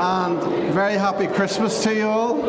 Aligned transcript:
and 0.00 0.72
very 0.72 0.94
happy 0.94 1.26
Christmas 1.26 1.82
to 1.82 1.94
you 1.94 2.08
all. 2.08 2.42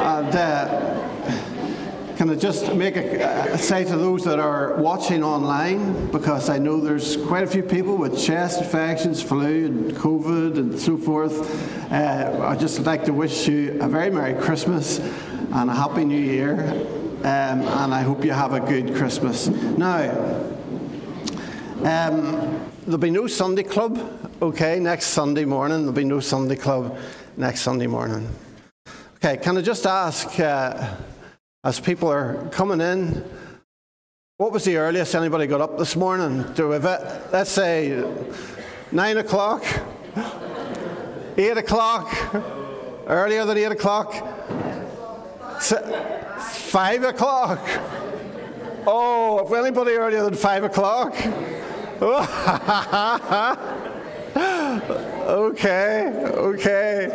And 0.00 0.34
uh, 0.34 2.16
can 2.16 2.30
I 2.30 2.34
just 2.34 2.74
make 2.74 2.96
a 2.96 3.58
say 3.58 3.84
to 3.84 3.98
those 3.98 4.24
that 4.24 4.38
are 4.38 4.76
watching 4.76 5.22
online, 5.22 6.10
because 6.10 6.48
I 6.48 6.56
know 6.56 6.80
there's 6.80 7.18
quite 7.18 7.44
a 7.44 7.46
few 7.46 7.62
people 7.62 7.98
with 7.98 8.18
chest 8.18 8.62
infections, 8.62 9.22
flu, 9.22 9.66
and 9.66 9.92
COVID, 9.92 10.56
and 10.56 10.80
so 10.80 10.96
forth. 10.96 11.92
Uh, 11.92 12.46
I'd 12.48 12.58
just 12.58 12.80
like 12.80 13.04
to 13.04 13.12
wish 13.12 13.46
you 13.46 13.76
a 13.82 13.86
very 13.86 14.08
Merry 14.08 14.40
Christmas 14.40 14.98
and 14.98 15.68
a 15.68 15.74
Happy 15.74 16.06
New 16.06 16.18
Year, 16.18 16.70
um, 17.18 17.60
and 17.60 17.92
I 17.92 18.00
hope 18.00 18.24
you 18.24 18.32
have 18.32 18.54
a 18.54 18.60
good 18.60 18.94
Christmas. 18.94 19.48
Now, 19.48 20.10
um, 21.84 22.71
there'll 22.84 22.98
be 22.98 23.10
no 23.10 23.26
Sunday 23.26 23.62
club, 23.62 23.98
okay, 24.40 24.78
next 24.80 25.06
Sunday 25.06 25.44
morning. 25.44 25.78
There'll 25.78 25.92
be 25.92 26.04
no 26.04 26.20
Sunday 26.20 26.56
club 26.56 26.98
next 27.36 27.60
Sunday 27.60 27.86
morning. 27.86 28.28
Okay, 29.16 29.36
can 29.36 29.56
I 29.56 29.62
just 29.62 29.86
ask, 29.86 30.38
uh, 30.40 30.96
as 31.62 31.78
people 31.78 32.10
are 32.10 32.48
coming 32.50 32.80
in, 32.80 33.24
what 34.36 34.50
was 34.50 34.64
the 34.64 34.76
earliest 34.76 35.14
anybody 35.14 35.46
got 35.46 35.60
up 35.60 35.78
this 35.78 35.94
morning? 35.94 36.42
Do 36.54 36.70
we? 36.70 36.78
Let's 36.78 37.50
say 37.50 38.04
nine 38.90 39.18
o'clock, 39.18 39.64
eight 41.36 41.56
o'clock, 41.56 42.34
earlier 43.06 43.44
than 43.44 43.58
eight 43.58 43.70
o'clock, 43.70 44.12
five 46.40 47.04
o'clock. 47.04 47.60
Oh, 48.84 49.46
if 49.46 49.52
anybody 49.52 49.92
earlier 49.92 50.24
than 50.24 50.34
five 50.34 50.64
o'clock. 50.64 51.14
okay, 55.22 56.10
okay. 56.34 57.06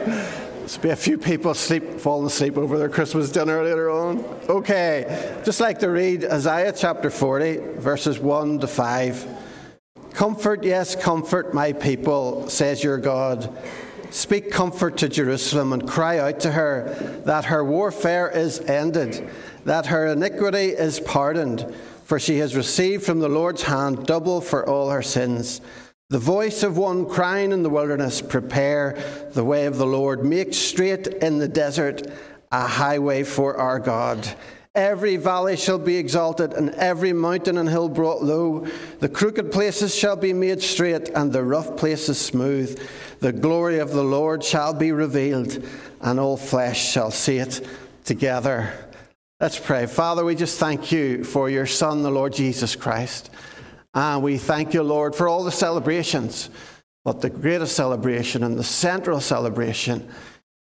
There's 0.60 0.78
be 0.78 0.92
a 0.92 0.96
few 0.96 1.18
people 1.18 1.54
sleep, 1.54 2.00
falling 2.00 2.28
asleep 2.28 2.58
over 2.58 2.78
their 2.78 2.88
Christmas 2.88 3.30
dinner 3.30 3.62
later 3.66 3.90
on. 3.90 4.24
Okay, 4.48 5.42
just 5.44 5.60
like 5.60 5.80
to 5.80 5.90
read 5.90 6.24
Isaiah 6.24 6.72
chapter 6.72 7.10
40, 7.10 7.58
verses 7.80 8.18
1 8.18 8.60
to 8.60 8.68
5. 8.68 9.28
Comfort, 10.14 10.64
yes, 10.64 10.96
comfort 10.96 11.54
my 11.54 11.74
people, 11.74 12.48
says 12.48 12.82
your 12.82 12.98
God. 12.98 13.54
Speak 14.10 14.52
comfort 14.52 14.98
to 14.98 15.10
Jerusalem 15.10 15.74
and 15.74 15.88
cry 15.88 16.18
out 16.20 16.40
to 16.42 16.52
her 16.52 17.22
that 17.26 17.46
her 17.46 17.64
warfare 17.64 18.30
is 18.30 18.60
ended, 18.62 19.30
that 19.66 19.88
her 19.88 20.08
iniquity 20.08 20.70
is 20.70 21.00
pardoned 21.00 21.74
for 22.08 22.20
she 22.20 22.38
has 22.38 22.56
received 22.56 23.04
from 23.04 23.20
the 23.20 23.28
Lord's 23.28 23.64
hand 23.64 24.06
double 24.06 24.40
for 24.40 24.66
all 24.66 24.90
her 24.90 25.02
sins. 25.02 25.60
The 26.10 26.18
voice 26.18 26.64
of 26.64 26.78
one 26.78 27.06
crying 27.06 27.52
in 27.52 27.64
the 27.64 27.70
wilderness, 27.70 28.22
Prepare 28.22 28.98
the 29.34 29.44
way 29.44 29.66
of 29.66 29.78
the 29.78 29.86
Lord, 29.86 30.24
make 30.24 30.54
straight 30.54 31.08
in 31.08 31.38
the 31.38 31.50
desert 31.50 32.10
a 32.50 32.66
highway 32.66 33.24
for 33.24 33.58
our 33.58 33.78
God. 33.78 34.26
Every 34.78 35.16
valley 35.16 35.58
shall 35.58 35.80
be 35.80 35.98
exalted, 35.98 36.54
and 36.54 36.70
every 36.76 37.12
mountain 37.12 37.58
and 37.58 37.68
hill 37.68 37.90
brought 37.90 38.22
low. 38.22 38.68
The 39.00 39.10
crooked 39.10 39.52
places 39.52 39.96
shall 39.96 40.16
be 40.16 40.34
made 40.34 40.62
straight, 40.62 41.10
and 41.10 41.34
the 41.34 41.44
rough 41.44 41.76
places 41.76 42.20
smooth. 42.22 42.80
The 43.20 43.34
glory 43.34 43.80
of 43.80 43.90
the 43.90 44.04
Lord 44.04 44.44
shall 44.44 44.76
be 44.76 44.92
revealed, 44.92 45.66
and 46.00 46.20
all 46.20 46.38
flesh 46.38 46.92
shall 46.92 47.10
see 47.10 47.40
it 47.40 47.68
together. 48.06 48.72
Let's 49.40 49.58
pray. 49.58 49.88
Father, 49.88 50.24
we 50.24 50.36
just 50.36 50.60
thank 50.60 50.92
you 50.92 51.24
for 51.24 51.50
your 51.50 51.66
Son, 51.66 52.04
the 52.04 52.12
Lord 52.12 52.34
Jesus 52.34 52.76
Christ. 52.76 53.32
And 53.96 54.22
we 54.22 54.38
thank 54.38 54.76
you, 54.76 54.84
Lord, 54.84 55.16
for 55.16 55.28
all 55.28 55.44
the 55.44 55.52
celebrations. 55.52 56.52
But 57.04 57.22
the 57.22 57.32
greatest 57.32 57.76
celebration 57.76 58.44
and 58.44 58.60
the 58.60 58.64
central 58.64 59.22
celebration 59.22 60.08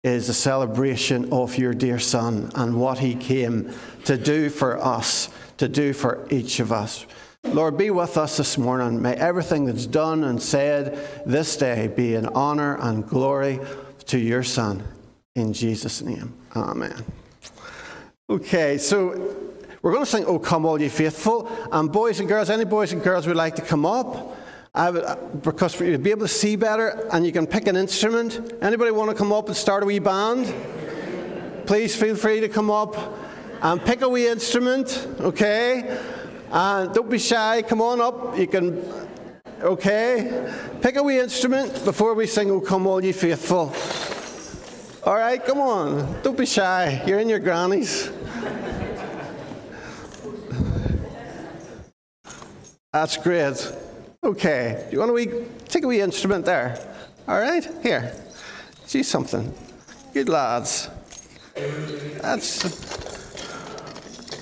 is 0.05 0.29
a 0.29 0.35
celebration 0.35 1.33
of 1.33 1.59
your 1.59 1.75
dear 1.75 1.99
Son 1.99 2.51
and 2.55 2.81
what 2.81 2.99
he 2.99 3.15
came 3.15 3.73
to 4.05 4.17
do 4.17 4.49
for 4.49 4.79
us, 4.79 5.29
to 5.57 5.69
do 5.69 5.93
for 5.93 6.27
each 6.31 6.61
of 6.61 6.73
us. 6.73 7.05
Lord, 7.45 7.77
be 7.77 7.91
with 7.91 8.17
us 8.17 8.37
this 8.37 8.59
morning. 8.59 9.01
May 9.01 9.15
everything 9.15 9.65
that's 9.65 9.87
done 9.87 10.25
and 10.25 10.41
said 10.41 11.23
this 11.27 11.57
day 11.57 11.89
be 11.89 12.15
an 12.15 12.27
honor 12.27 12.77
and 12.81 13.07
glory 13.07 13.61
to 14.07 14.19
your 14.19 14.43
Son. 14.43 14.85
In 15.35 15.53
Jesus' 15.53 16.03
name, 16.03 16.35
amen. 16.55 17.05
Okay, 18.31 18.77
so 18.79 19.35
we're 19.83 19.93
going 19.93 20.05
to 20.05 20.11
sing 20.11 20.25
"Oh 20.27 20.39
Come 20.39 20.67
All 20.67 20.81
Ye 20.81 20.89
Faithful," 20.89 21.49
and 21.73 21.91
boys 21.91 22.21
and 22.21 22.29
girls, 22.29 22.51
any 22.51 22.65
boys 22.65 22.93
and 22.93 23.03
girls 23.03 23.27
would 23.27 23.37
like 23.37 23.57
to 23.57 23.63
come 23.63 23.87
up, 23.87 24.37
would, 24.91 25.43
because 25.43 25.81
you'd 25.81 26.05
be 26.05 26.13
able 26.13 26.23
to 26.23 26.29
see 26.29 26.55
better, 26.55 27.09
and 27.13 27.27
you 27.27 27.33
can 27.33 27.47
pick 27.47 27.67
an 27.67 27.77
instrument. 27.77 28.55
Anybody 28.63 28.93
want 28.93 29.11
to 29.11 29.17
come 29.17 29.33
up 29.33 29.49
and 29.49 29.57
start 29.57 29.83
a 29.83 29.87
wee 29.87 29.99
band? 29.99 30.55
Please 31.67 31.97
feel 31.97 32.15
free 32.15 32.41
to 32.41 32.49
come 32.49 32.71
up 32.71 32.97
and 33.61 33.81
pick 33.85 34.03
a 34.03 34.09
wee 34.09 34.29
instrument, 34.29 35.09
okay? 35.21 36.01
And 36.51 36.95
don't 36.95 37.11
be 37.11 37.19
shy. 37.19 37.63
Come 37.63 37.83
on 37.83 38.01
up. 38.01 38.39
You 38.39 38.47
can, 38.47 38.83
okay? 39.61 40.49
Pick 40.81 40.97
a 40.97 41.03
wee 41.03 41.19
instrument 41.19 41.85
before 41.85 42.15
we 42.15 42.27
sing 42.27 42.51
"Oh 42.51 42.61
Come 42.61 42.87
All 42.87 43.05
Ye 43.05 43.13
Faithful." 43.13 43.75
All 45.05 45.17
right, 45.17 45.45
come 45.45 45.59
on. 45.59 46.23
Don't 46.23 46.39
be 46.39 46.47
shy. 46.47 47.03
You're 47.07 47.19
in 47.19 47.29
your 47.29 47.39
grannies. 47.41 48.11
That's 52.93 53.17
great. 53.17 53.73
Okay, 54.25 54.85
do 54.91 54.95
you 54.95 54.99
want 54.99 55.11
to 55.11 55.13
wee, 55.13 55.47
take 55.69 55.85
a 55.85 55.87
wee 55.87 56.01
instrument 56.01 56.45
there? 56.45 56.77
All 57.29 57.39
right, 57.39 57.65
here. 57.85 58.13
See 58.85 59.05
something. 59.05 59.55
Good 60.13 60.29
lads. 60.29 60.91
That's. 62.21 62.65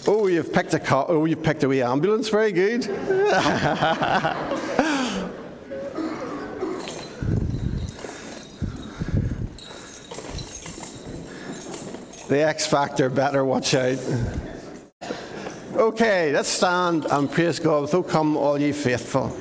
Oh, 0.09 0.29
you've 0.29 0.51
picked 0.51 0.73
a 0.73 0.79
car. 0.79 1.05
Oh, 1.09 1.27
you've 1.27 1.43
picked 1.43 1.63
a 1.63 1.69
wee 1.69 1.83
ambulance. 1.83 2.31
Very 2.31 2.53
good. 2.53 2.83
the 12.29 12.43
X 12.43 12.67
Factor 12.67 13.11
better 13.11 13.45
watch 13.45 13.75
out. 13.75 13.99
Okay, 15.75 16.33
let's 16.33 16.49
stand 16.49 17.05
and 17.05 17.31
praise 17.31 17.59
God. 17.59 17.91
So 17.91 18.03
come, 18.03 18.39
all 18.39 18.59
ye 18.59 18.73
faithful. 18.73 19.37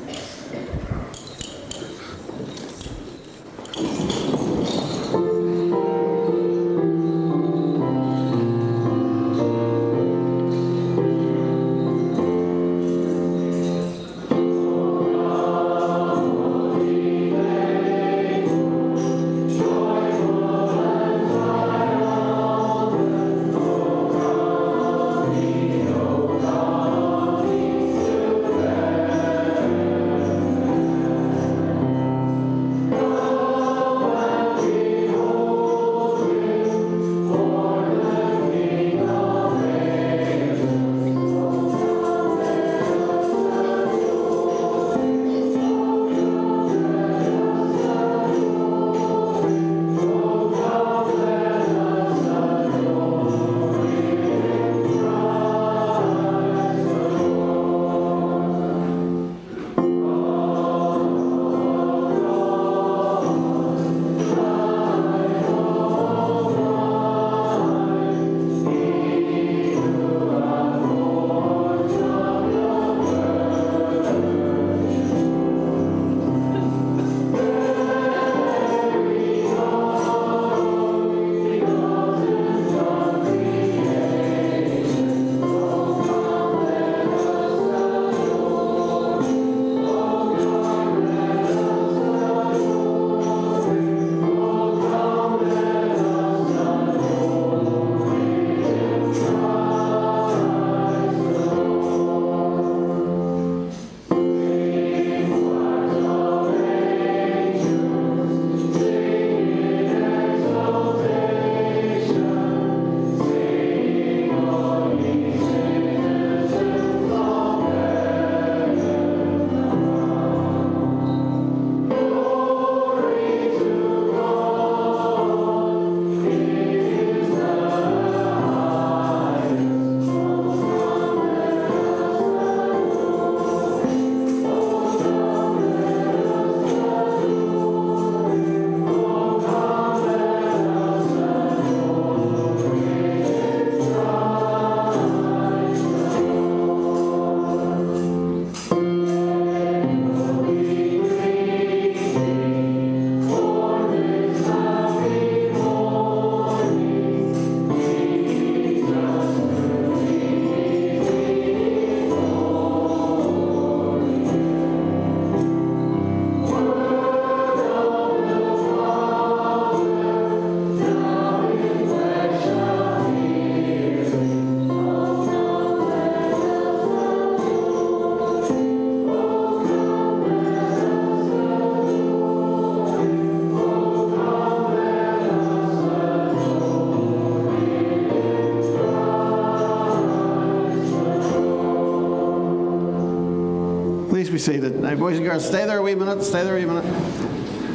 Seated. 194.39 194.79
Now, 194.79 194.95
boys 194.95 195.17
and 195.17 195.25
girls, 195.25 195.45
stay 195.45 195.65
there 195.65 195.77
a 195.77 195.81
wee 195.81 195.95
minute, 195.95 196.23
stay 196.23 196.43
there 196.43 196.55
a 196.55 196.59
wee 196.59 196.65
minute. 196.65 196.85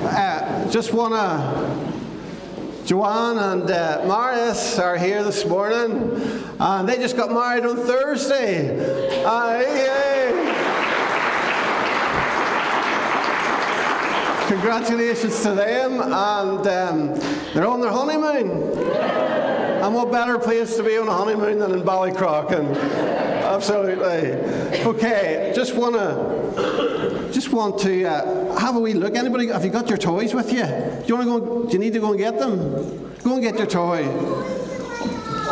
Uh, 0.03 0.71
just 0.71 0.93
want 0.93 1.15
to. 1.15 2.87
Joanne 2.87 3.39
and 3.39 3.71
uh, 3.71 4.05
Marius 4.07 4.79
are 4.79 4.97
here 4.97 5.23
this 5.23 5.45
morning, 5.47 6.21
and 6.59 6.89
they 6.89 6.97
just 6.97 7.17
got 7.17 7.31
married 7.31 7.65
on 7.65 7.77
Thursday. 7.77 9.25
Uh. 9.25 9.61
Congratulations 14.51 15.43
to 15.45 15.53
them, 15.53 16.01
and 16.01 16.67
um, 16.67 17.15
they're 17.55 17.69
on 17.69 17.81
their 17.81 17.93
honeymoon. 17.93 18.51
And 19.81 19.95
what 19.95 20.11
better 20.11 20.41
place 20.41 20.77
to 20.77 20.83
be 20.83 20.99
on 20.99 21.07
a 21.07 21.13
honeymoon 21.13 21.61
than 21.61 21.71
in 21.71 21.83
Ballycrochan? 21.83 23.30
Absolutely. 23.61 24.33
Okay, 24.87 25.53
just 25.55 25.77
want 25.77 25.95
to 25.95 27.29
just 27.31 27.53
want 27.53 27.79
to 27.81 28.05
uh, 28.07 28.59
have 28.59 28.75
a 28.75 28.81
wee 28.81 28.95
look. 28.95 29.15
Anybody, 29.15 29.49
have 29.49 29.63
you 29.63 29.71
got 29.71 29.87
your 29.87 29.99
toys 29.99 30.33
with 30.33 30.51
you? 30.51 30.63
Do 30.63 31.05
you 31.07 31.15
want 31.15 31.29
to 31.29 31.39
go? 31.39 31.65
Do 31.67 31.73
you 31.75 31.79
need 31.79 31.93
to 31.93 32.01
go 32.01 32.09
and 32.13 32.19
get 32.19 32.39
them? 32.39 32.59
Go 33.23 33.35
and 33.35 33.43
get 33.43 33.59
your 33.59 33.67
toy. 33.67 34.07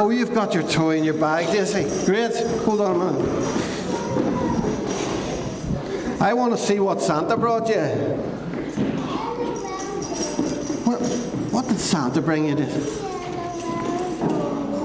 Oh, 0.00 0.08
you've 0.10 0.32
got 0.32 0.54
your 0.54 0.62
toy 0.62 0.96
in 0.96 1.04
your 1.04 1.18
bag, 1.20 1.48
Daisy. 1.48 1.84
Great. 2.06 2.34
Hold 2.64 2.80
on 2.80 2.96
a 2.96 2.98
minute. 3.12 3.28
I 6.22 6.32
want 6.32 6.52
to 6.56 6.58
see 6.58 6.80
what 6.80 7.02
Santa 7.02 7.36
brought 7.36 7.68
you. 7.68 7.82
What, 10.86 10.98
what 11.52 11.68
did 11.68 11.78
Santa 11.78 12.22
bring 12.22 12.46
you? 12.46 12.54
Daisy? 12.54 12.90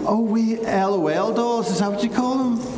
Oh, 0.06 0.20
we 0.30 0.58
LOL 0.58 1.34
dolls, 1.34 1.72
is 1.72 1.80
that 1.80 1.90
what 1.90 2.04
you 2.04 2.10
call 2.10 2.38
them? 2.38 2.73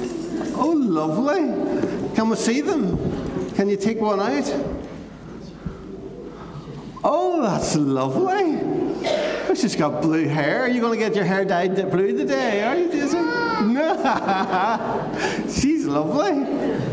Oh, 0.57 0.73
lovely. 0.75 2.15
Can 2.15 2.29
we 2.29 2.35
see 2.35 2.61
them? 2.61 3.51
Can 3.55 3.69
you 3.69 3.77
take 3.77 3.99
one 3.99 4.19
out? 4.19 4.51
Oh, 7.03 7.41
that's 7.41 7.75
lovely. 7.75 8.59
Oh, 9.47 9.53
she's 9.53 9.75
got 9.75 10.01
blue 10.01 10.27
hair. 10.27 10.61
Are 10.61 10.67
you 10.67 10.81
going 10.81 10.97
to 10.97 11.05
get 11.05 11.15
your 11.15 11.25
hair 11.25 11.45
dyed 11.45 11.75
blue 11.91 12.17
today? 12.17 12.63
Are 12.63 12.75
you, 12.75 12.89
Daisy? 12.89 13.17
No. 13.17 13.93
she's 15.49 15.85
lovely. 15.85 16.33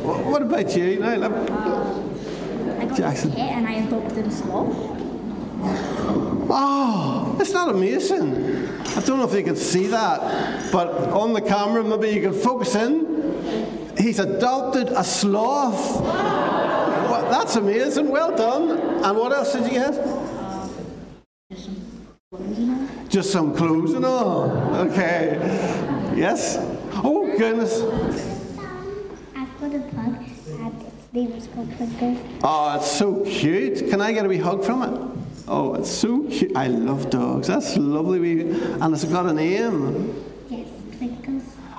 What 0.02 0.42
about 0.42 0.76
you? 0.76 1.00
No, 1.00 1.22
uh, 1.22 2.78
I 2.78 2.84
got 2.86 2.96
Jackson. 2.96 3.32
a 3.32 3.36
cat 3.36 3.52
and 3.52 3.66
I 3.66 3.72
adopted 3.74 4.26
a 4.26 4.30
sloth. 4.30 4.98
Oh, 6.54 7.38
isn't 7.40 7.54
that 7.54 7.68
amazing? 7.68 8.68
I 8.96 9.00
don't 9.00 9.18
know 9.18 9.24
if 9.28 9.34
you 9.34 9.42
can 9.42 9.56
see 9.56 9.86
that, 9.86 10.70
but 10.70 10.88
on 11.10 11.32
the 11.32 11.40
camera, 11.40 11.82
maybe 11.82 12.08
you 12.10 12.20
can 12.20 12.34
focus 12.34 12.74
in. 12.74 13.11
He's 14.02 14.18
adopted 14.18 14.88
a 14.88 15.04
sloth. 15.04 16.00
Well, 16.02 17.30
that's 17.30 17.54
amazing. 17.54 18.08
Well 18.08 18.34
done. 18.34 18.78
And 19.04 19.16
what 19.16 19.32
else 19.32 19.52
did 19.52 19.64
you 19.64 19.78
get? 19.78 19.94
Just 23.08 23.30
some 23.30 23.54
clothes 23.54 23.94
and 23.94 24.04
all. 24.04 24.50
Okay. 24.88 25.38
Yes? 26.16 26.56
Oh, 26.94 27.32
goodness. 27.38 27.80
I've 29.36 29.60
got 29.60 29.74
a 29.74 29.80
pug 29.94 30.26
its 30.26 31.12
name 31.12 31.32
is 31.32 31.46
called. 31.46 31.68
Oh, 32.42 32.76
it's 32.76 32.90
so 32.90 33.24
cute. 33.24 33.88
Can 33.88 34.00
I 34.00 34.12
get 34.12 34.24
a 34.26 34.28
wee 34.28 34.38
hug 34.38 34.64
from 34.64 34.82
it? 34.82 35.00
Oh, 35.46 35.74
it's 35.74 35.90
so 35.90 36.24
cute. 36.24 36.56
I 36.56 36.66
love 36.66 37.08
dogs. 37.10 37.46
That's 37.46 37.76
lovely. 37.76 38.50
And 38.50 38.94
it's 38.94 39.04
got 39.04 39.26
a 39.26 39.32
name. 39.32 40.21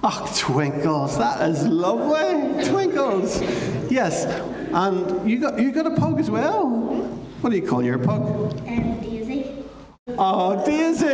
Oh, 0.06 0.34
Twinkles. 0.38 1.18
That 1.18 1.50
is 1.50 1.66
lovely. 1.66 2.66
Twinkles. 2.66 3.42
Yes. 3.90 4.26
And 4.74 5.30
you 5.30 5.40
got 5.40 5.58
you 5.58 5.72
got 5.72 5.86
a 5.88 5.96
pug 5.96 6.20
as 6.20 6.30
well. 6.30 6.68
What 7.40 7.52
do 7.52 7.56
you 7.56 7.66
call 7.66 7.82
your 7.82 7.98
pug? 7.98 8.22
Um, 8.68 9.00
Daisy. 9.00 9.64
Oh, 10.18 10.66
Daisy. 10.66 11.06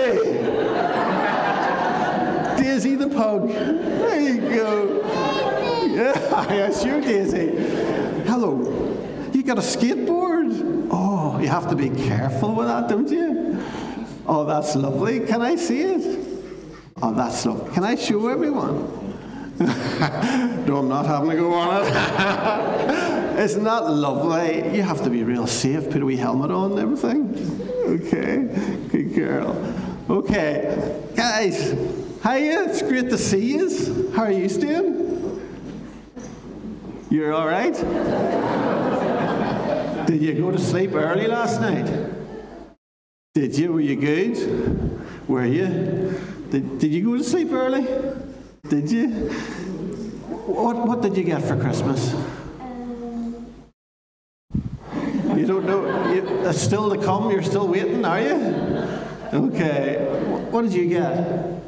Daisy 2.63 2.95
the 2.95 3.09
pug. 3.09 3.49
There 3.49 4.19
you 4.21 4.41
go. 4.55 5.01
Yeah, 5.93 6.49
yes, 6.49 6.83
you 6.83 6.99
Daisy. 6.99 7.49
Hello. 8.27 8.57
You 9.33 9.43
got 9.43 9.59
a 9.59 9.61
skateboard? 9.61 10.87
Oh, 10.89 11.37
you 11.39 11.47
have 11.47 11.69
to 11.69 11.75
be 11.75 11.91
careful 11.91 12.55
with 12.55 12.65
that, 12.67 12.89
don't 12.89 13.07
you? 13.07 13.63
Oh, 14.25 14.45
that's 14.45 14.75
lovely. 14.75 15.19
Can 15.27 15.43
I 15.43 15.57
see 15.57 15.81
it? 15.81 16.28
Oh, 17.01 17.13
that's 17.13 17.45
lovely. 17.45 17.73
Can 17.73 17.83
I 17.83 17.95
show 17.95 18.27
everyone? 18.27 19.09
no, 19.59 20.77
I'm 20.77 20.89
not 20.89 21.05
having 21.05 21.29
to 21.31 21.35
go 21.35 21.53
on 21.53 21.83
it. 21.85 23.39
Isn't 23.39 23.63
that 23.63 23.89
lovely? 23.89 24.75
You 24.75 24.83
have 24.83 25.01
to 25.03 25.09
be 25.09 25.23
real 25.23 25.47
safe, 25.47 25.89
put 25.89 26.01
a 26.01 26.05
wee 26.05 26.17
helmet 26.17 26.51
on 26.51 26.71
and 26.71 26.79
everything. 26.79 27.35
Okay, 27.85 28.87
good 28.89 29.15
girl. 29.15 29.55
Okay, 30.09 31.03
guys, 31.15 31.71
hiya, 32.21 32.69
it's 32.69 32.81
great 32.81 33.09
to 33.09 33.17
see 33.17 33.53
you. 33.53 34.11
How 34.13 34.23
are 34.23 34.31
you 34.31 34.49
doing? 34.49 35.09
You're 37.09 37.33
all 37.33 37.47
right? 37.47 37.73
Did 40.05 40.21
you 40.21 40.33
go 40.33 40.51
to 40.51 40.59
sleep 40.59 40.93
early 40.93 41.27
last 41.27 41.61
night? 41.61 41.87
Did 43.33 43.57
you? 43.57 43.73
Were 43.73 43.79
you 43.79 43.95
good? 43.95 45.29
Were 45.29 45.45
you? 45.45 46.19
Did, 46.49 46.79
did 46.79 46.91
you 46.91 47.03
go 47.03 47.15
to 47.15 47.23
sleep 47.23 47.51
early? 47.51 47.85
Did 48.67 48.89
you? 48.89 49.07
What, 50.47 50.87
what 50.87 51.01
did 51.01 51.15
you 51.15 51.23
get 51.23 51.43
for 51.43 51.55
Christmas? 51.55 52.13
You 55.37 55.45
don't 55.45 55.65
know? 55.65 56.11
You, 56.11 56.25
it's 56.47 56.59
still 56.59 56.89
to 56.89 56.97
come? 56.97 57.29
You're 57.29 57.43
still 57.43 57.67
waiting, 57.67 58.03
are 58.03 58.19
you? 58.19 58.33
Okay. 59.31 59.97
What 60.49 60.63
did 60.63 60.73
you 60.73 60.89
get? 60.89 61.59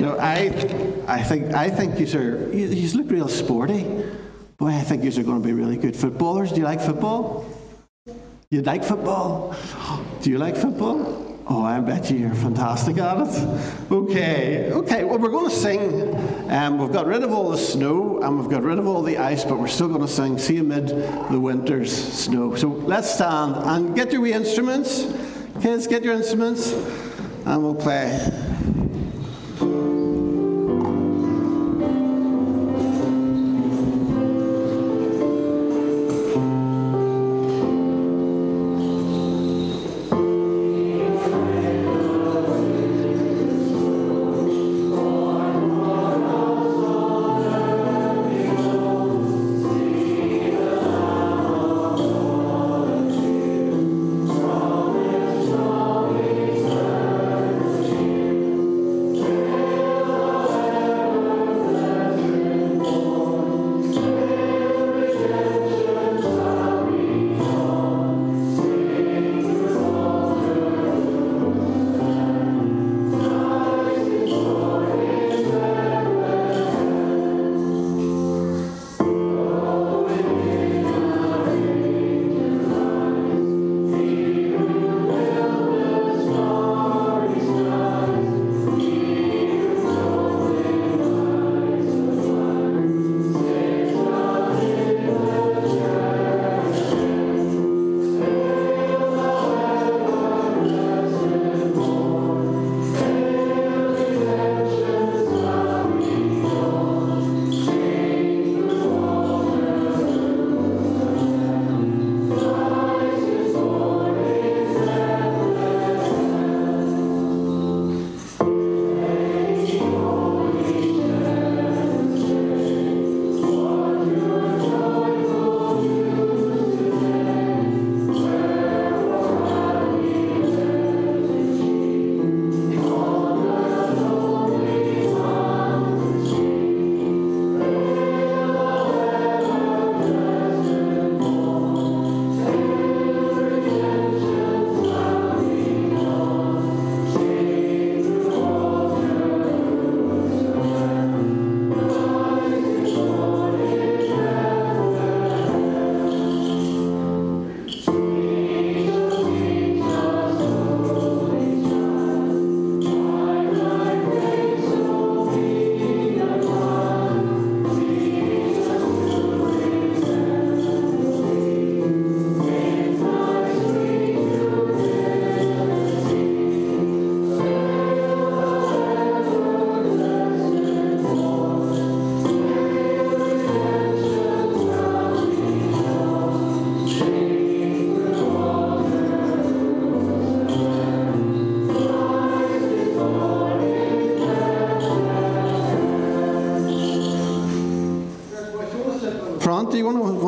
No, 0.00 0.16
I, 0.18 0.48
I 1.06 1.22
think 1.22 1.52
I 1.52 1.68
think 1.68 2.00
you 2.00 2.06
sir, 2.06 2.48
you, 2.54 2.68
you 2.68 2.88
look 2.96 3.10
real 3.10 3.28
sporty. 3.28 3.84
Boy, 4.56 4.68
I 4.68 4.80
think 4.80 5.04
you're 5.04 5.24
going 5.24 5.42
to 5.42 5.46
be 5.46 5.52
really 5.52 5.76
good 5.76 5.94
footballers. 5.94 6.52
Do 6.52 6.56
you 6.56 6.64
like 6.64 6.80
football? 6.80 7.44
You 8.50 8.62
like 8.62 8.82
football? 8.82 9.54
Do 10.22 10.30
you 10.30 10.38
like 10.38 10.56
football? 10.56 11.29
Oh, 11.52 11.64
I 11.64 11.80
bet 11.80 12.08
you 12.12 12.16
you're 12.16 12.32
fantastic 12.32 12.98
at 12.98 13.26
it. 13.26 13.90
Okay, 13.90 14.70
okay, 14.70 15.02
well, 15.02 15.18
we're 15.18 15.30
going 15.30 15.50
to 15.50 15.56
sing. 15.56 16.14
Um, 16.48 16.78
we've 16.78 16.92
got 16.92 17.06
rid 17.06 17.24
of 17.24 17.32
all 17.32 17.50
the 17.50 17.58
snow 17.58 18.20
and 18.22 18.38
we've 18.38 18.48
got 18.48 18.62
rid 18.62 18.78
of 18.78 18.86
all 18.86 19.02
the 19.02 19.18
ice, 19.18 19.44
but 19.44 19.58
we're 19.58 19.66
still 19.66 19.88
going 19.88 20.00
to 20.00 20.06
sing 20.06 20.38
See 20.38 20.58
Amid 20.58 20.90
the 21.28 21.40
Winter's 21.40 21.90
Snow. 21.90 22.54
So 22.54 22.68
let's 22.68 23.12
stand 23.12 23.56
and 23.56 23.96
get 23.96 24.12
your 24.12 24.20
wee 24.20 24.32
instruments. 24.32 25.12
Kids, 25.60 25.88
get 25.88 26.04
your 26.04 26.14
instruments 26.14 26.70
and 26.70 27.64
we'll 27.64 27.74
play. 27.74 28.49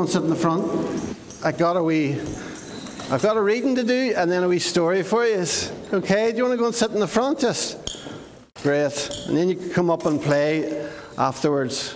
And 0.02 0.10
sit 0.10 0.22
in 0.22 0.30
the 0.30 0.36
front? 0.36 0.64
I 1.44 1.52
got 1.52 1.76
a 1.76 1.82
wee. 1.82 2.12
I've 3.10 3.22
got 3.22 3.36
a 3.36 3.42
reading 3.42 3.74
to 3.76 3.84
do 3.84 4.14
and 4.16 4.30
then 4.30 4.42
a 4.42 4.48
wee 4.48 4.58
story 4.58 5.02
for 5.02 5.24
you. 5.24 5.44
Okay, 5.92 6.32
do 6.32 6.38
you 6.38 6.44
want 6.44 6.54
to 6.54 6.58
go 6.58 6.66
and 6.66 6.74
sit 6.74 6.90
in 6.90 6.98
the 6.98 7.06
front? 7.06 7.40
Just 7.40 8.04
great. 8.62 9.26
And 9.28 9.36
then 9.36 9.48
you 9.48 9.54
can 9.54 9.70
come 9.70 9.90
up 9.90 10.06
and 10.06 10.20
play 10.20 10.88
afterwards. 11.16 11.94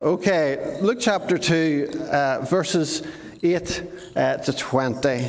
Okay, 0.00 0.78
Luke 0.80 0.98
chapter 1.00 1.38
2, 1.38 2.08
uh, 2.10 2.46
verses 2.48 3.02
8 3.42 3.82
uh, 4.14 4.36
to 4.36 4.52
20. 4.52 5.28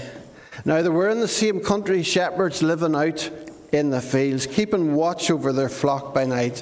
Now, 0.66 0.82
there 0.82 0.92
were 0.92 1.10
in 1.10 1.20
the 1.20 1.28
same 1.28 1.60
country 1.60 2.04
shepherds 2.04 2.62
living 2.62 2.96
out 2.96 3.30
in 3.72 3.90
the 3.90 4.02
fields, 4.02 4.46
keeping 4.46 4.94
watch 4.94 5.32
over 5.32 5.52
their 5.52 5.70
flock 5.70 6.14
by 6.14 6.26
night. 6.26 6.62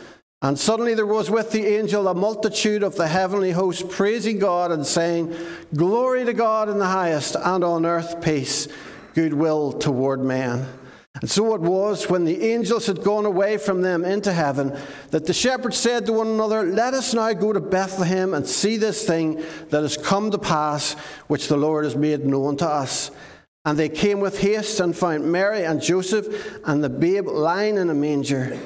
And 0.43 0.57
suddenly 0.57 0.95
there 0.95 1.05
was 1.05 1.29
with 1.29 1.51
the 1.51 1.67
angel 1.67 2.07
a 2.07 2.15
multitude 2.15 2.81
of 2.81 2.95
the 2.95 3.07
heavenly 3.07 3.51
host 3.51 3.89
praising 3.89 4.39
God 4.39 4.71
and 4.71 4.85
saying, 4.85 5.35
Glory 5.75 6.25
to 6.25 6.33
God 6.33 6.67
in 6.67 6.79
the 6.79 6.87
highest, 6.87 7.35
and 7.35 7.63
on 7.63 7.85
earth 7.85 8.21
peace, 8.23 8.67
goodwill 9.13 9.71
toward 9.73 10.21
men. 10.21 10.67
And 11.19 11.29
so 11.29 11.53
it 11.53 11.61
was 11.61 12.09
when 12.09 12.25
the 12.25 12.41
angels 12.41 12.87
had 12.87 13.03
gone 13.03 13.25
away 13.25 13.57
from 13.57 13.81
them 13.81 14.03
into 14.03 14.33
heaven 14.33 14.75
that 15.11 15.27
the 15.27 15.33
shepherds 15.33 15.77
said 15.77 16.07
to 16.07 16.13
one 16.13 16.27
another, 16.27 16.63
Let 16.63 16.95
us 16.95 17.13
now 17.13 17.33
go 17.33 17.53
to 17.53 17.59
Bethlehem 17.59 18.33
and 18.33 18.47
see 18.47 18.77
this 18.77 19.05
thing 19.05 19.43
that 19.69 19.83
has 19.83 19.97
come 19.97 20.31
to 20.31 20.39
pass, 20.39 20.93
which 21.27 21.49
the 21.49 21.57
Lord 21.57 21.83
has 21.83 21.95
made 21.95 22.25
known 22.25 22.57
to 22.57 22.67
us. 22.67 23.11
And 23.65 23.77
they 23.77 23.89
came 23.89 24.21
with 24.21 24.39
haste 24.39 24.79
and 24.79 24.97
found 24.97 25.31
Mary 25.31 25.65
and 25.65 25.79
Joseph 25.79 26.59
and 26.65 26.83
the 26.83 26.89
babe 26.89 27.27
lying 27.27 27.77
in 27.77 27.91
a 27.91 27.93
manger. 27.93 28.57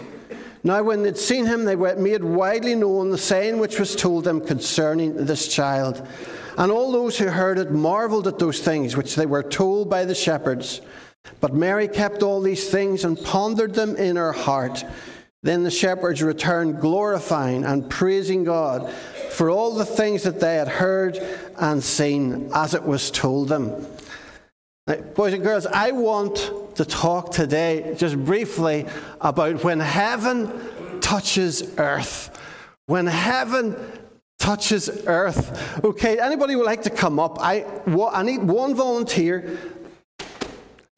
Now, 0.66 0.82
when 0.82 1.04
they'd 1.04 1.16
seen 1.16 1.46
him, 1.46 1.64
they 1.64 1.76
made 1.76 2.24
widely 2.24 2.74
known 2.74 3.12
the 3.12 3.20
saying 3.20 3.60
which 3.60 3.80
was 3.80 3.96
told 3.96 4.24
them 4.24 4.42
concerning 4.42 5.16
this 5.16 5.48
child. 5.48 6.06
And 6.58 6.72
all 6.72 6.92
those 6.92 7.20
who 7.20 7.28
heard 7.28 7.60
it 7.60 7.70
marveled 7.70 8.26
at 8.26 8.40
those 8.40 8.60
things 8.60 8.98
which 8.98 9.14
they 9.14 9.28
were 9.28 9.44
told 9.44 9.92
by 9.92 10.06
the 10.06 10.16
shepherds. 10.16 10.82
But 11.40 11.54
Mary 11.54 11.88
kept 11.88 12.24
all 12.24 12.42
these 12.42 12.68
things 12.68 13.06
and 13.06 13.24
pondered 13.24 13.76
them 13.76 13.96
in 13.96 14.16
her 14.16 14.32
heart. 14.32 14.84
Then 15.44 15.62
the 15.62 15.70
shepherds 15.70 16.24
returned, 16.24 16.82
glorifying 16.82 17.64
and 17.64 17.88
praising 17.88 18.44
God 18.44 18.92
for 19.30 19.52
all 19.52 19.76
the 19.76 19.86
things 19.86 20.24
that 20.24 20.40
they 20.40 20.56
had 20.56 20.68
heard 20.68 21.20
and 21.58 21.84
seen 21.84 22.50
as 22.56 22.74
it 22.74 22.84
was 22.84 23.12
told 23.12 23.50
them. 23.50 23.86
Now, 24.88 24.96
boys 24.96 25.34
and 25.34 25.44
girls, 25.44 25.68
I 25.68 25.92
want 25.92 26.52
to 26.76 26.86
talk 26.86 27.32
today 27.32 27.96
just 27.98 28.18
briefly 28.24 28.86
about 29.22 29.64
when 29.64 29.80
heaven 29.80 31.00
touches 31.02 31.78
earth. 31.78 32.40
When 32.86 33.08
heaven 33.08 33.76
touches 34.38 34.90
earth. 35.08 35.84
Okay, 35.84 36.20
anybody 36.20 36.56
would 36.56 36.66
like 36.66 36.84
to 36.84 36.90
come 36.90 37.20
up? 37.20 37.38
I, 37.40 37.66
I 38.12 38.24
need 38.24 38.44
one 38.44 38.76
volunteer 38.76 39.58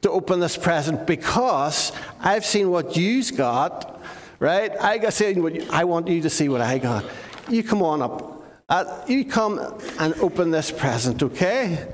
to 0.01 0.11
open 0.11 0.39
this 0.39 0.57
present 0.57 1.07
because 1.07 1.91
I've 2.19 2.45
seen 2.45 2.69
what 2.69 2.97
you've 2.97 3.35
got, 3.35 4.01
right? 4.39 4.71
I 4.79 4.97
got 4.97 5.13
seen 5.13 5.41
what 5.41 5.55
you, 5.55 5.67
I 5.71 5.85
want 5.85 6.07
you 6.07 6.21
to 6.21 6.29
see 6.29 6.49
what 6.49 6.61
I 6.61 6.77
got. 6.77 7.05
You 7.49 7.63
come 7.63 7.81
on 7.81 8.01
up. 8.01 8.43
Uh, 8.69 9.05
you 9.07 9.23
come 9.23 9.59
and 9.99 10.13
open 10.19 10.51
this 10.51 10.71
present, 10.71 11.23
okay? 11.23 11.87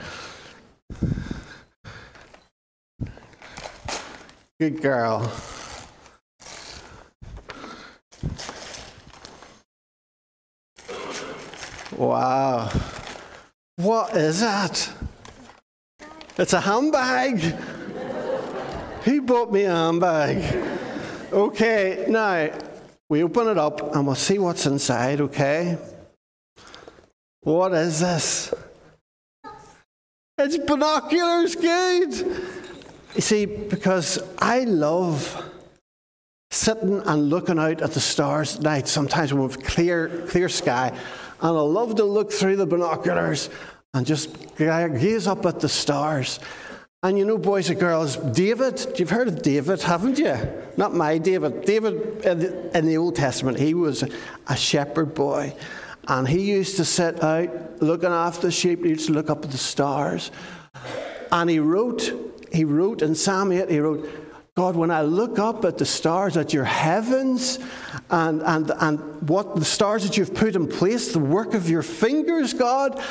Good 4.59 4.81
girl. 4.81 5.31
Wow. 11.97 12.71
What 13.77 14.15
is 14.15 14.41
that? 14.41 14.91
It's 16.37 16.53
a 16.53 16.61
handbag. 16.61 17.39
Who 19.03 19.21
bought 19.23 19.51
me 19.51 19.63
a 19.63 19.71
handbag? 19.71 20.55
Okay, 21.31 22.05
now 22.07 22.51
we 23.09 23.23
open 23.23 23.47
it 23.47 23.57
up 23.57 23.95
and 23.95 24.05
we'll 24.05 24.15
see 24.15 24.37
what's 24.37 24.65
inside, 24.67 25.19
okay? 25.21 25.77
What 27.41 27.73
is 27.73 27.99
this? 27.99 28.53
It's 30.37 30.57
binoculars, 30.57 31.55
good. 31.55 32.62
You 33.15 33.21
see, 33.21 33.45
because 33.45 34.17
I 34.39 34.61
love 34.61 35.51
sitting 36.49 36.99
and 37.05 37.29
looking 37.29 37.59
out 37.59 37.81
at 37.81 37.91
the 37.91 37.99
stars 37.99 38.55
at 38.55 38.61
night, 38.63 38.87
sometimes 38.87 39.31
when 39.31 39.43
we've 39.43 39.61
clear, 39.61 40.25
clear 40.29 40.49
sky, 40.49 40.89
and 40.89 40.97
I 41.41 41.61
love 41.61 41.95
to 41.95 42.05
look 42.05 42.31
through 42.31 42.55
the 42.55 42.65
binoculars 42.65 43.49
and 43.93 44.05
just 44.05 44.55
gaze 44.57 45.27
up 45.27 45.45
at 45.45 45.59
the 45.59 45.69
stars. 45.69 46.39
And 47.03 47.19
you 47.19 47.25
know, 47.25 47.37
boys 47.37 47.69
and 47.69 47.79
girls, 47.79 48.15
David, 48.15 48.97
you've 48.97 49.11
heard 49.11 49.27
of 49.27 49.43
David, 49.43 49.81
haven't 49.81 50.17
you? 50.17 50.35
Not 50.77 50.95
my 50.95 51.19
David. 51.19 51.65
David 51.65 52.25
in 52.25 52.85
the 52.85 52.97
Old 52.97 53.15
Testament, 53.15 53.59
he 53.59 53.75
was 53.75 54.03
a 54.47 54.55
shepherd 54.55 55.13
boy. 55.13 55.53
And 56.07 56.27
he 56.27 56.39
used 56.39 56.77
to 56.77 56.85
sit 56.85 57.21
out 57.21 57.81
looking 57.81 58.09
after 58.09 58.47
the 58.47 58.51
sheep, 58.51 58.83
he 58.83 58.89
used 58.89 59.07
to 59.07 59.13
look 59.13 59.29
up 59.29 59.43
at 59.43 59.51
the 59.51 59.57
stars. 59.57 60.31
And 61.31 61.49
he 61.49 61.59
wrote 61.59 62.32
he 62.53 62.63
wrote 62.63 63.01
in 63.01 63.15
Psalm 63.15 63.51
8, 63.51 63.69
he 63.69 63.79
wrote, 63.79 64.07
God, 64.55 64.75
when 64.75 64.91
I 64.91 65.01
look 65.01 65.39
up 65.39 65.65
at 65.65 65.79
the 65.79 65.85
stars, 65.85 66.37
at 66.37 66.53
your 66.53 66.63
heavens, 66.63 67.57
and, 68.11 68.43
and, 68.43 68.71
and 68.77 69.27
what 69.27 69.55
the 69.55 69.65
stars 69.65 70.03
that 70.03 70.15
you've 70.15 70.35
put 70.35 70.55
in 70.55 70.67
place, 70.67 71.11
the 71.11 71.17
work 71.17 71.55
of 71.55 71.67
your 71.67 71.81
fingers, 71.81 72.53
God, 72.53 73.01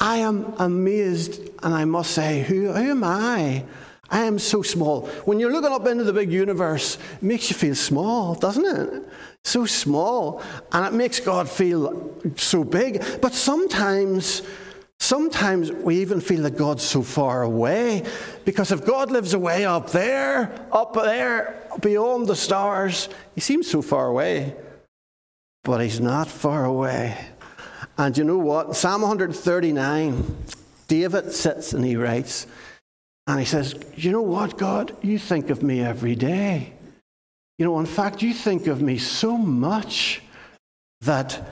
I 0.00 0.16
am 0.18 0.54
amazed. 0.58 1.50
And 1.62 1.72
I 1.72 1.84
must 1.84 2.10
say, 2.10 2.42
who, 2.42 2.72
who 2.72 2.90
am 2.90 3.04
I? 3.04 3.64
I 4.10 4.24
am 4.24 4.40
so 4.40 4.62
small. 4.62 5.02
When 5.24 5.38
you're 5.38 5.52
looking 5.52 5.70
up 5.70 5.86
into 5.86 6.02
the 6.02 6.12
big 6.12 6.32
universe, 6.32 6.96
it 6.96 7.22
makes 7.22 7.48
you 7.48 7.54
feel 7.54 7.76
small, 7.76 8.34
doesn't 8.34 8.64
it? 8.64 9.04
So 9.44 9.66
small. 9.66 10.42
And 10.72 10.84
it 10.84 10.96
makes 10.96 11.20
God 11.20 11.48
feel 11.48 12.12
so 12.34 12.64
big. 12.64 13.04
But 13.22 13.34
sometimes, 13.34 14.42
Sometimes 15.08 15.72
we 15.72 16.02
even 16.02 16.20
feel 16.20 16.42
that 16.42 16.58
God's 16.58 16.82
so 16.82 17.00
far 17.00 17.42
away 17.42 18.04
because 18.44 18.70
if 18.72 18.84
God 18.84 19.10
lives 19.10 19.32
away 19.32 19.64
up 19.64 19.88
there, 19.88 20.66
up 20.70 20.92
there, 20.92 21.66
beyond 21.80 22.26
the 22.26 22.36
stars, 22.36 23.08
he 23.34 23.40
seems 23.40 23.70
so 23.70 23.80
far 23.80 24.08
away. 24.08 24.54
But 25.64 25.80
he's 25.80 25.98
not 25.98 26.28
far 26.28 26.66
away. 26.66 27.16
And 27.96 28.18
you 28.18 28.24
know 28.24 28.36
what? 28.36 28.76
Psalm 28.76 29.00
139, 29.00 30.36
David 30.88 31.32
sits 31.32 31.72
and 31.72 31.86
he 31.86 31.96
writes, 31.96 32.46
and 33.26 33.40
he 33.40 33.46
says, 33.46 33.76
You 33.96 34.12
know 34.12 34.20
what, 34.20 34.58
God? 34.58 34.94
You 35.00 35.18
think 35.18 35.48
of 35.48 35.62
me 35.62 35.80
every 35.80 36.16
day. 36.16 36.74
You 37.56 37.64
know, 37.64 37.80
in 37.80 37.86
fact, 37.86 38.20
you 38.20 38.34
think 38.34 38.66
of 38.66 38.82
me 38.82 38.98
so 38.98 39.38
much 39.38 40.20
that 41.00 41.42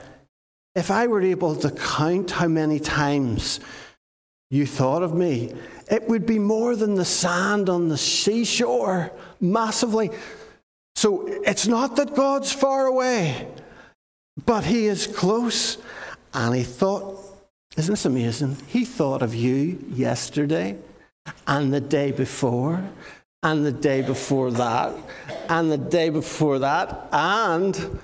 if 0.77 0.91
I 0.91 1.07
were 1.07 1.23
able 1.23 1.55
to 1.55 1.71
count 1.71 2.29
how 2.29 2.47
many 2.47 2.79
times 2.79 3.59
you 4.51 4.67
thought 4.67 5.01
of 5.01 5.15
me, 5.15 5.51
it 5.89 6.07
would 6.07 6.27
be 6.27 6.37
more 6.37 6.75
than 6.75 6.93
the 6.93 7.03
sand 7.03 7.67
on 7.67 7.89
the 7.89 7.97
seashore, 7.97 9.11
massively. 9.41 10.11
So 10.95 11.25
it's 11.27 11.65
not 11.65 11.95
that 11.95 12.15
God's 12.15 12.53
far 12.53 12.85
away, 12.85 13.47
but 14.45 14.65
He 14.65 14.85
is 14.85 15.07
close. 15.07 15.79
And 16.31 16.53
He 16.53 16.63
thought, 16.63 17.25
isn't 17.75 17.91
this 17.91 18.05
amazing? 18.05 18.57
He 18.67 18.85
thought 18.85 19.23
of 19.23 19.33
you 19.33 19.83
yesterday 19.89 20.77
and 21.47 21.73
the 21.73 21.81
day 21.81 22.11
before 22.11 22.87
and 23.41 23.65
the 23.65 23.71
day 23.71 24.03
before 24.03 24.51
that 24.51 24.93
and 25.49 25.71
the 25.71 25.77
day 25.77 26.09
before 26.09 26.59
that 26.59 27.07
and 27.11 27.99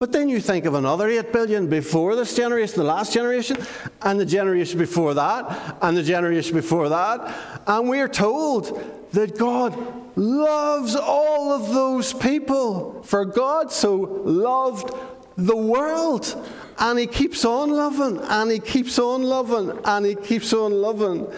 But 0.00 0.10
then 0.10 0.28
you 0.28 0.40
think 0.40 0.64
of 0.64 0.74
another 0.74 1.08
8 1.08 1.32
billion 1.32 1.68
before 1.68 2.16
this 2.16 2.34
generation, 2.34 2.78
the 2.78 2.84
last 2.84 3.12
generation, 3.12 3.56
and 4.02 4.18
the 4.18 4.26
generation 4.26 4.78
before 4.78 5.14
that, 5.14 5.76
and 5.80 5.96
the 5.96 6.02
generation 6.02 6.54
before 6.54 6.88
that. 6.88 7.62
And 7.68 7.88
we're 7.88 8.08
told 8.08 8.82
that 9.12 9.38
God 9.38 9.76
loves 10.16 10.96
all 10.96 11.52
of 11.52 11.72
those 11.72 12.12
people. 12.12 13.02
For 13.04 13.24
God 13.24 13.70
so 13.70 13.94
loved 14.24 14.92
the 15.36 15.56
world. 15.56 16.48
And 16.78 16.98
He 16.98 17.06
keeps 17.06 17.44
on 17.44 17.70
loving, 17.70 18.18
and 18.18 18.50
He 18.50 18.58
keeps 18.58 18.98
on 18.98 19.22
loving, 19.22 19.78
and 19.84 20.04
He 20.04 20.16
keeps 20.16 20.52
on 20.52 20.72
loving. 20.72 21.32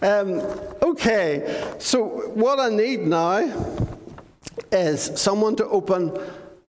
Um, 0.00 0.40
okay, 0.80 1.74
so 1.78 2.04
what 2.34 2.60
I 2.60 2.68
need 2.68 3.00
now 3.00 3.38
is 4.70 5.10
someone 5.20 5.56
to 5.56 5.66
open 5.66 6.16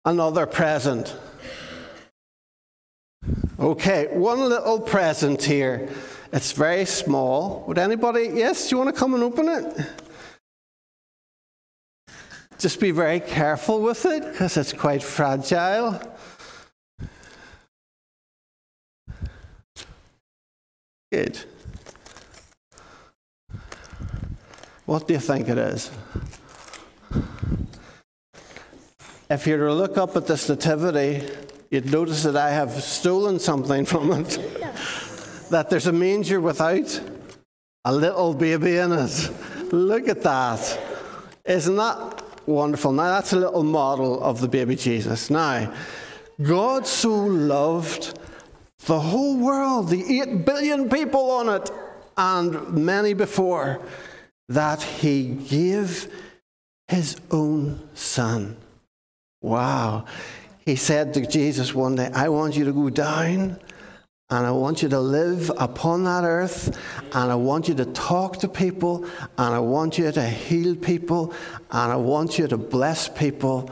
another 0.04 0.46
present. 0.46 1.14
Okay, 3.58 4.06
one 4.12 4.40
little 4.40 4.80
present 4.80 5.42
here. 5.42 5.90
It's 6.32 6.52
very 6.52 6.86
small. 6.86 7.64
Would 7.66 7.78
anybody, 7.78 8.30
yes, 8.32 8.68
do 8.68 8.76
you 8.76 8.82
want 8.82 8.94
to 8.94 8.98
come 8.98 9.14
and 9.14 9.22
open 9.22 9.48
it? 9.48 9.86
Just 12.58 12.80
be 12.80 12.90
very 12.90 13.20
careful 13.20 13.80
with 13.80 14.06
it 14.06 14.24
because 14.24 14.56
it's 14.56 14.72
quite 14.72 15.02
fragile. 15.02 16.00
Good. 21.12 21.44
What 24.88 25.06
do 25.06 25.12
you 25.12 25.20
think 25.20 25.50
it 25.50 25.58
is? 25.58 25.90
If 29.28 29.46
you 29.46 29.58
were 29.58 29.66
to 29.66 29.74
look 29.74 29.98
up 29.98 30.16
at 30.16 30.26
this 30.26 30.48
nativity, 30.48 31.28
you'd 31.70 31.92
notice 31.92 32.22
that 32.22 32.36
I 32.36 32.48
have 32.52 32.70
stolen 32.82 33.38
something 33.38 33.84
from 33.84 34.12
it. 34.12 34.38
that 35.50 35.68
there's 35.68 35.88
a 35.88 35.92
manger 35.92 36.40
without 36.40 37.02
a 37.84 37.94
little 37.94 38.32
baby 38.32 38.78
in 38.78 38.92
it. 38.92 39.30
Look 39.72 40.08
at 40.08 40.22
that. 40.22 40.80
Isn't 41.44 41.76
that 41.76 42.22
wonderful? 42.46 42.92
Now, 42.92 43.08
that's 43.08 43.34
a 43.34 43.36
little 43.36 43.64
model 43.64 44.22
of 44.22 44.40
the 44.40 44.48
baby 44.48 44.74
Jesus. 44.74 45.28
Now, 45.28 45.70
God 46.40 46.86
so 46.86 47.14
loved 47.14 48.18
the 48.86 48.98
whole 48.98 49.36
world, 49.36 49.90
the 49.90 50.22
8 50.22 50.46
billion 50.46 50.88
people 50.88 51.30
on 51.30 51.50
it, 51.50 51.70
and 52.16 52.72
many 52.72 53.12
before, 53.12 53.82
that 54.48 54.82
he 54.82 55.24
gave 55.24 56.08
his 56.88 57.16
own 57.30 57.88
son. 57.94 58.56
Wow. 59.42 60.06
He 60.64 60.76
said 60.76 61.14
to 61.14 61.26
Jesus 61.26 61.74
one 61.74 61.96
day, 61.96 62.10
I 62.14 62.28
want 62.28 62.56
you 62.56 62.64
to 62.64 62.72
go 62.72 62.90
down 62.90 63.58
and 64.30 64.46
I 64.46 64.50
want 64.50 64.82
you 64.82 64.88
to 64.90 65.00
live 65.00 65.50
upon 65.56 66.04
that 66.04 66.22
earth, 66.22 66.78
and 67.14 67.32
I 67.32 67.34
want 67.34 67.66
you 67.66 67.74
to 67.76 67.86
talk 67.86 68.36
to 68.40 68.48
people, 68.48 69.06
and 69.38 69.54
I 69.54 69.58
want 69.58 69.96
you 69.96 70.12
to 70.12 70.22
heal 70.22 70.76
people, 70.76 71.32
and 71.70 71.92
I 71.92 71.96
want 71.96 72.38
you 72.38 72.46
to 72.46 72.58
bless 72.58 73.08
people. 73.08 73.70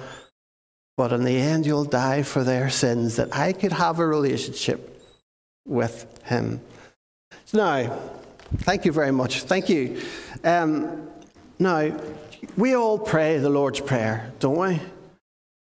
But 0.97 1.13
in 1.13 1.25
the 1.25 1.37
end, 1.37 1.67
you'll 1.67 1.85
die 1.85 2.23
for 2.23 2.43
their 2.43 2.71
sins, 2.71 3.17
that 3.17 3.37
I 3.37 3.53
could 3.53 3.73
have 3.73 3.99
a 3.99 4.07
relationship 4.07 5.05
with 5.67 6.07
Him. 6.25 6.63
Now, 7.53 8.01
thank 8.59 8.85
you 8.85 8.93
very 8.93 9.13
much. 9.13 9.43
Thank 9.43 9.69
you. 9.69 10.01
Um, 10.45 11.09
now, 11.59 11.99
we 12.57 12.75
all 12.75 12.99
pray 12.99 13.39
the 13.39 13.49
Lord's 13.49 13.81
Prayer, 13.81 14.33
don't 14.39 14.59
we? 14.59 14.81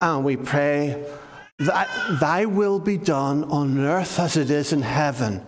And 0.01 0.25
we 0.25 0.37
pray, 0.37 1.05
that 1.61 1.89
Thy 2.21 2.47
will 2.47 2.79
be 2.79 2.97
done 2.97 3.45
on 3.45 3.79
earth 3.79 4.19
as 4.19 4.37
it 4.37 4.51
is 4.51 4.73
in 4.73 4.83
heaven. 4.83 5.45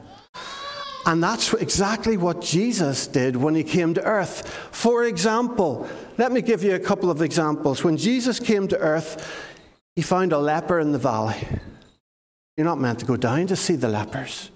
And 1.05 1.23
that's 1.23 1.53
exactly 1.55 2.17
what 2.17 2.41
Jesus 2.41 3.09
did 3.09 3.35
when 3.35 3.55
he 3.55 3.65
came 3.65 3.95
to 3.95 4.03
earth. 4.05 4.49
For 4.71 5.05
example, 5.05 5.89
let 6.19 6.31
me 6.31 6.43
give 6.43 6.63
you 6.63 6.75
a 6.75 6.79
couple 6.79 7.11
of 7.11 7.23
examples. 7.23 7.83
When 7.83 7.97
Jesus 7.97 8.39
came 8.39 8.69
to 8.69 8.79
earth, 8.79 9.51
he 9.97 10.03
found 10.03 10.33
a 10.33 10.39
leper 10.39 10.79
in 10.79 10.93
the 10.93 10.99
valley. 10.99 11.37
You're 12.57 12.67
not 12.67 12.79
meant 12.79 13.01
to 13.01 13.07
go 13.07 13.17
down 13.17 13.49
to 13.49 13.57
see 13.57 13.75
the 13.75 13.89
lepers. 13.89 14.52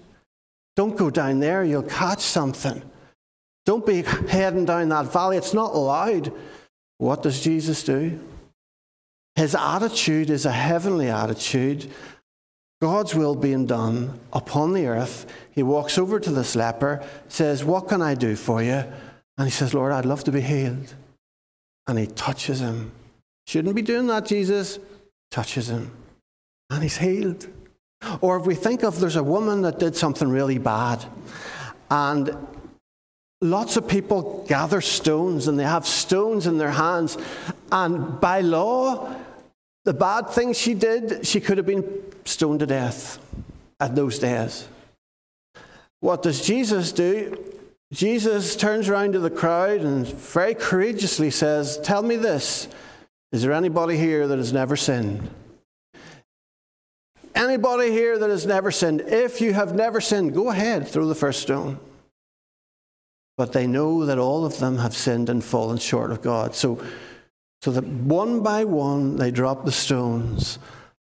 Don't 0.77 0.95
go 0.95 1.09
down 1.09 1.39
there, 1.39 1.63
you'll 1.63 1.83
catch 1.83 2.21
something. 2.21 2.81
Don't 3.65 3.85
be 3.85 4.03
heading 4.03 4.63
down 4.63 4.89
that 4.89 5.11
valley, 5.11 5.35
it's 5.35 5.53
not 5.53 5.73
allowed. 5.73 6.31
What 6.99 7.23
does 7.23 7.41
Jesus 7.41 7.83
do? 7.83 8.19
His 9.35 9.55
attitude 9.55 10.29
is 10.29 10.45
a 10.45 10.51
heavenly 10.51 11.09
attitude. 11.09 11.91
God's 12.81 13.15
will 13.15 13.35
being 13.35 13.65
done 13.65 14.19
upon 14.31 14.73
the 14.73 14.87
earth. 14.87 15.25
He 15.51 15.63
walks 15.63 15.97
over 15.97 16.19
to 16.19 16.31
this 16.31 16.55
leper, 16.55 17.03
says, 17.27 17.65
What 17.65 17.87
can 17.87 18.01
I 18.01 18.13
do 18.13 18.35
for 18.35 18.61
you? 18.61 18.83
And 19.37 19.47
he 19.47 19.51
says, 19.51 19.73
Lord, 19.73 19.91
I'd 19.91 20.05
love 20.05 20.23
to 20.25 20.31
be 20.31 20.41
healed. 20.41 20.93
And 21.87 21.97
he 21.97 22.07
touches 22.07 22.59
him. 22.59 22.91
Shouldn't 23.47 23.75
be 23.75 23.81
doing 23.81 24.07
that, 24.07 24.25
Jesus. 24.25 24.79
Touches 25.31 25.69
him. 25.69 25.91
And 26.69 26.83
he's 26.83 26.97
healed. 26.97 27.47
Or 28.21 28.37
if 28.37 28.45
we 28.45 28.55
think 28.55 28.83
of 28.83 28.99
there's 28.99 29.15
a 29.15 29.23
woman 29.23 29.61
that 29.63 29.79
did 29.79 29.95
something 29.95 30.29
really 30.29 30.57
bad, 30.57 31.03
and 31.89 32.35
lots 33.41 33.77
of 33.77 33.87
people 33.87 34.45
gather 34.47 34.81
stones 34.81 35.47
and 35.47 35.59
they 35.59 35.63
have 35.63 35.85
stones 35.85 36.47
in 36.47 36.57
their 36.57 36.71
hands, 36.71 37.17
and 37.71 38.19
by 38.19 38.41
law, 38.41 39.15
the 39.85 39.93
bad 39.93 40.29
thing 40.29 40.53
she 40.53 40.73
did, 40.73 41.25
she 41.25 41.39
could 41.39 41.57
have 41.57 41.65
been 41.65 41.85
stoned 42.25 42.59
to 42.59 42.65
death 42.65 43.19
at 43.79 43.95
those 43.95 44.19
days. 44.19 44.67
What 45.99 46.21
does 46.21 46.45
Jesus 46.45 46.91
do? 46.91 47.53
Jesus 47.91 48.55
turns 48.55 48.89
around 48.89 49.13
to 49.13 49.19
the 49.19 49.29
crowd 49.29 49.79
and 49.79 50.05
very 50.05 50.53
courageously 50.53 51.31
says, 51.31 51.79
Tell 51.79 52.01
me 52.01 52.17
this. 52.17 52.67
Is 53.31 53.41
there 53.41 53.53
anybody 53.53 53.97
here 53.97 54.27
that 54.27 54.37
has 54.37 54.51
never 54.51 54.75
sinned? 54.75 55.29
Anybody 57.37 57.91
here 57.91 58.17
that 58.17 58.29
has 58.31 58.47
never 58.47 58.71
sinned? 58.71 59.01
If 59.01 59.41
you 59.41 59.53
have 59.53 59.75
never 59.75 60.01
sinned, 60.01 60.33
go 60.33 60.49
ahead, 60.49 60.87
throw 60.87 61.05
the 61.07 61.13
first 61.13 61.41
stone. 61.41 61.79
But 63.37 63.53
they 63.53 63.67
know 63.67 64.05
that 64.05 64.17
all 64.17 64.43
of 64.43 64.57
them 64.57 64.79
have 64.79 64.95
sinned 64.95 65.29
and 65.29 65.43
fallen 65.43 65.77
short 65.77 66.11
of 66.11 66.23
God. 66.23 66.55
So 66.55 66.83
so 67.61 67.71
that 67.71 67.85
one 67.85 68.41
by 68.41 68.65
one 68.65 69.17
they 69.17 69.31
drop 69.31 69.65
the 69.65 69.71
stones 69.71 70.57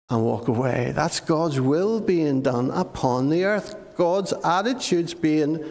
and 0.09 0.23
walk 0.23 0.47
away. 0.47 0.93
That's 0.95 1.19
God's 1.19 1.59
will 1.59 1.99
being 1.99 2.41
done 2.41 2.71
upon 2.71 3.29
the 3.29 3.43
earth, 3.45 3.75
God's 3.95 4.33
attitudes 4.43 5.13
being 5.13 5.63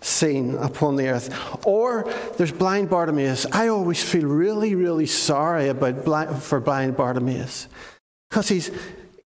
seen 0.00 0.54
upon 0.56 0.96
the 0.96 1.08
earth. 1.08 1.66
Or 1.66 2.12
there's 2.36 2.52
blind 2.52 2.90
Bartimaeus. 2.90 3.46
I 3.52 3.68
always 3.68 4.02
feel 4.02 4.26
really, 4.26 4.74
really 4.74 5.06
sorry 5.06 5.68
about 5.68 6.42
for 6.42 6.60
blind 6.60 6.96
Bartimaeus 6.96 7.68
because 8.28 8.48
he's 8.48 8.70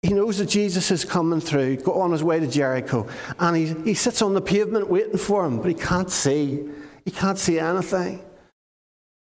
he 0.02 0.14
knows 0.14 0.38
that 0.38 0.48
Jesus 0.48 0.92
is 0.92 1.04
coming 1.04 1.42
through, 1.42 1.78
go 1.78 2.02
on 2.02 2.12
his 2.12 2.24
way 2.24 2.40
to 2.40 2.48
Jericho, 2.48 3.08
and 3.40 3.58
he, 3.58 3.74
he 3.84 3.94
sits 3.94 4.22
on 4.22 4.34
the 4.34 4.42
pavement 4.42 4.90
waiting 4.90 5.18
for 5.18 5.46
him, 5.46 5.58
but 5.58 5.68
he 5.68 5.74
can't 5.74 6.12
see. 6.12 6.70
He 7.04 7.12
can't 7.12 7.38
see 7.38 7.58
anything. 7.58 8.24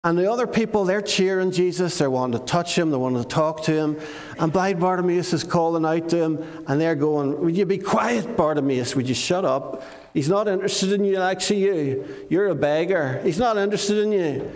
And 0.04 0.18
the 0.18 0.30
other 0.30 0.46
people, 0.46 0.84
they're 0.84 1.00
cheering 1.00 1.50
Jesus. 1.50 1.96
They're 1.96 2.10
wanting 2.10 2.38
to 2.38 2.44
touch 2.44 2.76
him. 2.76 2.90
They 2.90 2.98
want 2.98 3.16
to 3.16 3.24
talk 3.24 3.62
to 3.64 3.72
him. 3.72 3.98
And 4.38 4.52
blind 4.52 4.78
Bartimaeus 4.78 5.32
is 5.32 5.42
calling 5.42 5.86
out 5.86 6.10
to 6.10 6.22
him. 6.22 6.64
And 6.68 6.78
they're 6.78 6.94
going, 6.94 7.40
Would 7.40 7.56
you 7.56 7.64
be 7.64 7.78
quiet, 7.78 8.36
Bartimaeus? 8.36 8.94
Would 8.94 9.08
you 9.08 9.14
shut 9.14 9.46
up? 9.46 9.82
He's 10.12 10.28
not 10.28 10.46
interested 10.46 10.92
in 10.92 11.04
you 11.04 11.18
like 11.18 11.48
you. 11.48 12.26
You're 12.28 12.48
a 12.48 12.54
beggar. 12.54 13.22
He's 13.24 13.38
not 13.38 13.56
interested 13.56 13.96
in 13.96 14.12
you. 14.12 14.52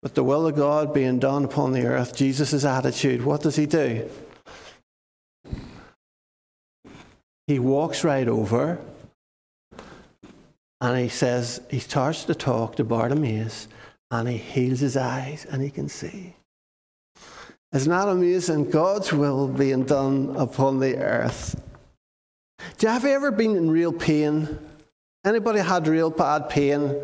But 0.00 0.14
the 0.14 0.22
will 0.22 0.46
of 0.46 0.54
God 0.54 0.94
being 0.94 1.18
done 1.18 1.44
upon 1.44 1.72
the 1.72 1.84
earth, 1.84 2.14
Jesus' 2.14 2.64
attitude, 2.64 3.24
what 3.24 3.42
does 3.42 3.56
he 3.56 3.66
do? 3.66 4.08
He 7.48 7.58
walks 7.58 8.04
right 8.04 8.28
over 8.28 8.78
and 10.82 10.98
he 10.98 11.08
says, 11.08 11.62
he 11.70 11.78
starts 11.78 12.24
to 12.24 12.34
talk 12.34 12.76
to 12.76 12.84
Bartimaeus 12.84 13.68
and 14.10 14.28
he 14.28 14.36
heals 14.36 14.80
his 14.80 14.98
eyes 14.98 15.46
and 15.50 15.62
he 15.62 15.70
can 15.70 15.88
see. 15.88 16.36
Isn't 17.72 17.90
that 17.90 18.06
amazing? 18.06 18.70
God's 18.70 19.14
will 19.14 19.48
being 19.48 19.84
done 19.84 20.36
upon 20.36 20.78
the 20.78 20.98
earth. 20.98 21.58
Do 22.76 22.86
you 22.86 22.92
have 22.92 23.04
you 23.04 23.10
ever 23.10 23.30
been 23.30 23.56
in 23.56 23.70
real 23.70 23.94
pain? 23.94 24.58
Anybody 25.24 25.60
had 25.60 25.88
real 25.88 26.10
bad 26.10 26.50
pain? 26.50 26.94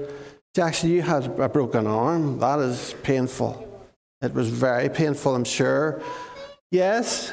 Jackson, 0.54 0.90
you 0.90 1.00
had 1.00 1.24
a 1.40 1.48
broken 1.48 1.86
arm. 1.86 2.38
That 2.38 2.58
is 2.58 2.94
painful. 3.02 3.82
It 4.20 4.34
was 4.34 4.50
very 4.50 4.90
painful, 4.90 5.34
I'm 5.34 5.44
sure. 5.44 6.02
Yes? 6.70 7.32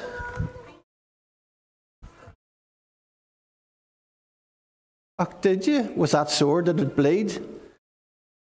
Did 5.42 5.68
you? 5.68 5.92
Was 5.96 6.12
that 6.12 6.30
sore? 6.30 6.62
Did 6.62 6.80
it 6.80 6.96
bleed? 6.96 7.40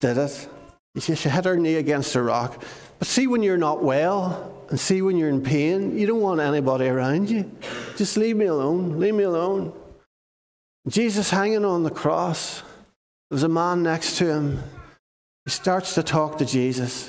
Did 0.00 0.18
it? 0.18 0.48
She 0.98 1.14
hit 1.14 1.44
her 1.44 1.56
knee 1.56 1.76
against 1.76 2.14
a 2.16 2.22
rock. 2.22 2.62
But 2.98 3.08
see 3.08 3.26
when 3.26 3.42
you're 3.42 3.56
not 3.56 3.82
well 3.82 4.64
and 4.70 4.78
see 4.78 5.02
when 5.02 5.16
you're 5.16 5.28
in 5.28 5.42
pain, 5.42 5.96
you 5.98 6.06
don't 6.06 6.20
want 6.20 6.40
anybody 6.40 6.86
around 6.86 7.30
you. 7.30 7.50
Just 7.96 8.16
leave 8.16 8.36
me 8.36 8.46
alone. 8.46 8.98
Leave 8.98 9.14
me 9.14 9.24
alone. 9.24 9.72
Jesus 10.88 11.30
hanging 11.30 11.64
on 11.64 11.82
the 11.82 11.90
cross. 11.90 12.62
There's 13.30 13.42
a 13.42 13.48
man 13.48 13.82
next 13.82 14.18
to 14.18 14.26
him. 14.26 14.62
He 15.44 15.50
starts 15.50 15.94
to 15.94 16.02
talk 16.02 16.38
to 16.38 16.44
Jesus. 16.44 17.08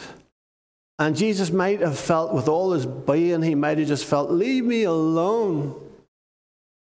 And 1.00 1.16
Jesus 1.16 1.50
might 1.50 1.82
have 1.82 1.98
felt, 1.98 2.34
with 2.34 2.48
all 2.48 2.74
his 2.74 2.86
being, 2.86 3.42
he 3.42 3.56
might 3.56 3.80
have 3.80 3.88
just 3.88 4.06
felt, 4.06 4.30
Leave 4.30 4.64
me 4.64 4.84
alone. 4.84 5.76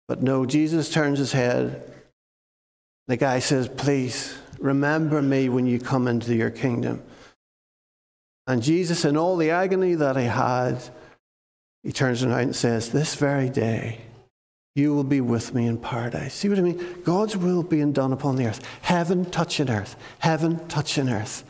But 0.08 0.22
no, 0.22 0.44
Jesus 0.44 0.90
turns 0.90 1.20
his 1.20 1.32
head. 1.32 1.89
The 3.10 3.16
guy 3.16 3.40
says, 3.40 3.66
Please 3.66 4.38
remember 4.60 5.20
me 5.20 5.48
when 5.48 5.66
you 5.66 5.80
come 5.80 6.06
into 6.06 6.32
your 6.32 6.50
kingdom. 6.50 7.02
And 8.46 8.62
Jesus, 8.62 9.04
in 9.04 9.16
all 9.16 9.36
the 9.36 9.50
agony 9.50 9.94
that 9.94 10.16
he 10.16 10.26
had, 10.26 10.78
he 11.82 11.90
turns 11.90 12.22
around 12.22 12.40
and 12.40 12.56
says, 12.56 12.90
This 12.92 13.16
very 13.16 13.48
day, 13.48 14.02
you 14.76 14.94
will 14.94 15.02
be 15.02 15.20
with 15.20 15.52
me 15.56 15.66
in 15.66 15.76
paradise. 15.78 16.34
See 16.34 16.48
what 16.48 16.60
I 16.60 16.62
mean? 16.62 17.02
God's 17.02 17.36
will 17.36 17.64
being 17.64 17.90
done 17.90 18.12
upon 18.12 18.36
the 18.36 18.46
earth. 18.46 18.64
Heaven 18.82 19.28
touching 19.28 19.70
earth. 19.70 19.96
Heaven 20.20 20.64
touching 20.68 21.08
earth. 21.08 21.42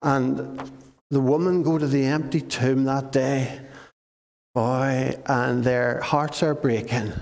And 0.00 0.70
the 1.10 1.20
woman 1.20 1.64
go 1.64 1.76
to 1.76 1.88
the 1.88 2.04
empty 2.04 2.40
tomb 2.40 2.84
that 2.84 3.10
day, 3.10 3.62
boy, 4.54 5.18
and 5.26 5.64
their 5.64 6.00
hearts 6.02 6.40
are 6.44 6.54
breaking. 6.54 7.12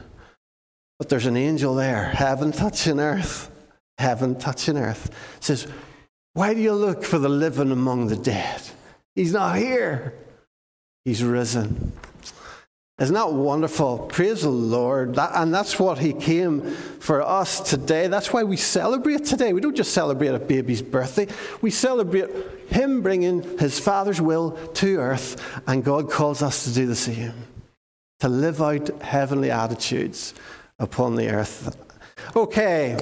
But 0.99 1.09
there's 1.09 1.25
an 1.25 1.39
angel 1.39 1.75
there, 1.75 2.11
heaven 2.11 2.53
touching 2.53 3.01
earth. 3.01 3.49
Heaven 3.99 4.39
touching 4.39 4.77
earth. 4.77 5.11
It 5.37 5.45
says, 5.45 5.67
Why 6.35 6.55
do 6.55 6.61
you 6.61 6.73
look 6.73 7.05
for 7.05 7.19
the 7.19 7.29
living 7.29 7.71
among 7.71 8.09
the 8.09 8.17
dead? 8.17 8.63
He's 9.15 9.33
not 9.33 9.57
here. 9.57 10.15
He's 11.05 11.23
risen. 11.23 11.93
Isn't 12.99 13.15
that 13.15 13.33
wonderful? 13.33 13.99
Praise 13.99 14.43
the 14.43 14.51
Lord. 14.51 15.17
That, 15.17 15.33
and 15.35 15.53
that's 15.53 15.79
what 15.79 15.99
He 15.99 16.13
came 16.13 16.61
for 16.61 17.21
us 17.21 17.59
today. 17.61 18.07
That's 18.07 18.33
why 18.33 18.45
we 18.45 18.57
celebrate 18.57 19.25
today. 19.25 19.53
We 19.53 19.61
don't 19.61 19.75
just 19.75 19.93
celebrate 19.93 20.29
a 20.29 20.39
baby's 20.39 20.83
birthday, 20.83 21.27
we 21.61 21.71
celebrate 21.71 22.31
Him 22.69 23.03
bringing 23.03 23.59
His 23.59 23.79
Father's 23.79 24.21
will 24.21 24.53
to 24.75 24.97
earth, 24.97 25.61
and 25.67 25.83
God 25.83 26.11
calls 26.11 26.43
us 26.43 26.65
to 26.65 26.75
do 26.75 26.87
the 26.87 26.95
same 26.95 27.33
to 28.23 28.29
live 28.29 28.63
out 28.63 28.89
heavenly 29.03 29.51
attitudes 29.51 30.33
upon 30.79 31.17
the 31.17 31.29
earth. 31.29 31.77
Okay. 32.37 32.97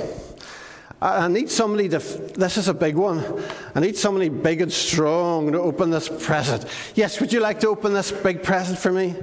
I 1.02 1.28
need 1.28 1.50
somebody 1.50 1.88
to, 1.88 1.98
this 1.98 2.58
is 2.58 2.68
a 2.68 2.74
big 2.74 2.94
one. 2.94 3.42
I 3.74 3.80
need 3.80 3.96
somebody 3.96 4.28
big 4.28 4.60
and 4.60 4.70
strong 4.70 5.50
to 5.52 5.58
open 5.58 5.88
this 5.88 6.08
present. 6.08 6.66
Yes, 6.94 7.20
would 7.20 7.32
you 7.32 7.40
like 7.40 7.58
to 7.60 7.68
open 7.68 7.94
this 7.94 8.12
big 8.12 8.42
present 8.42 8.78
for 8.78 8.92
me? 8.92 9.14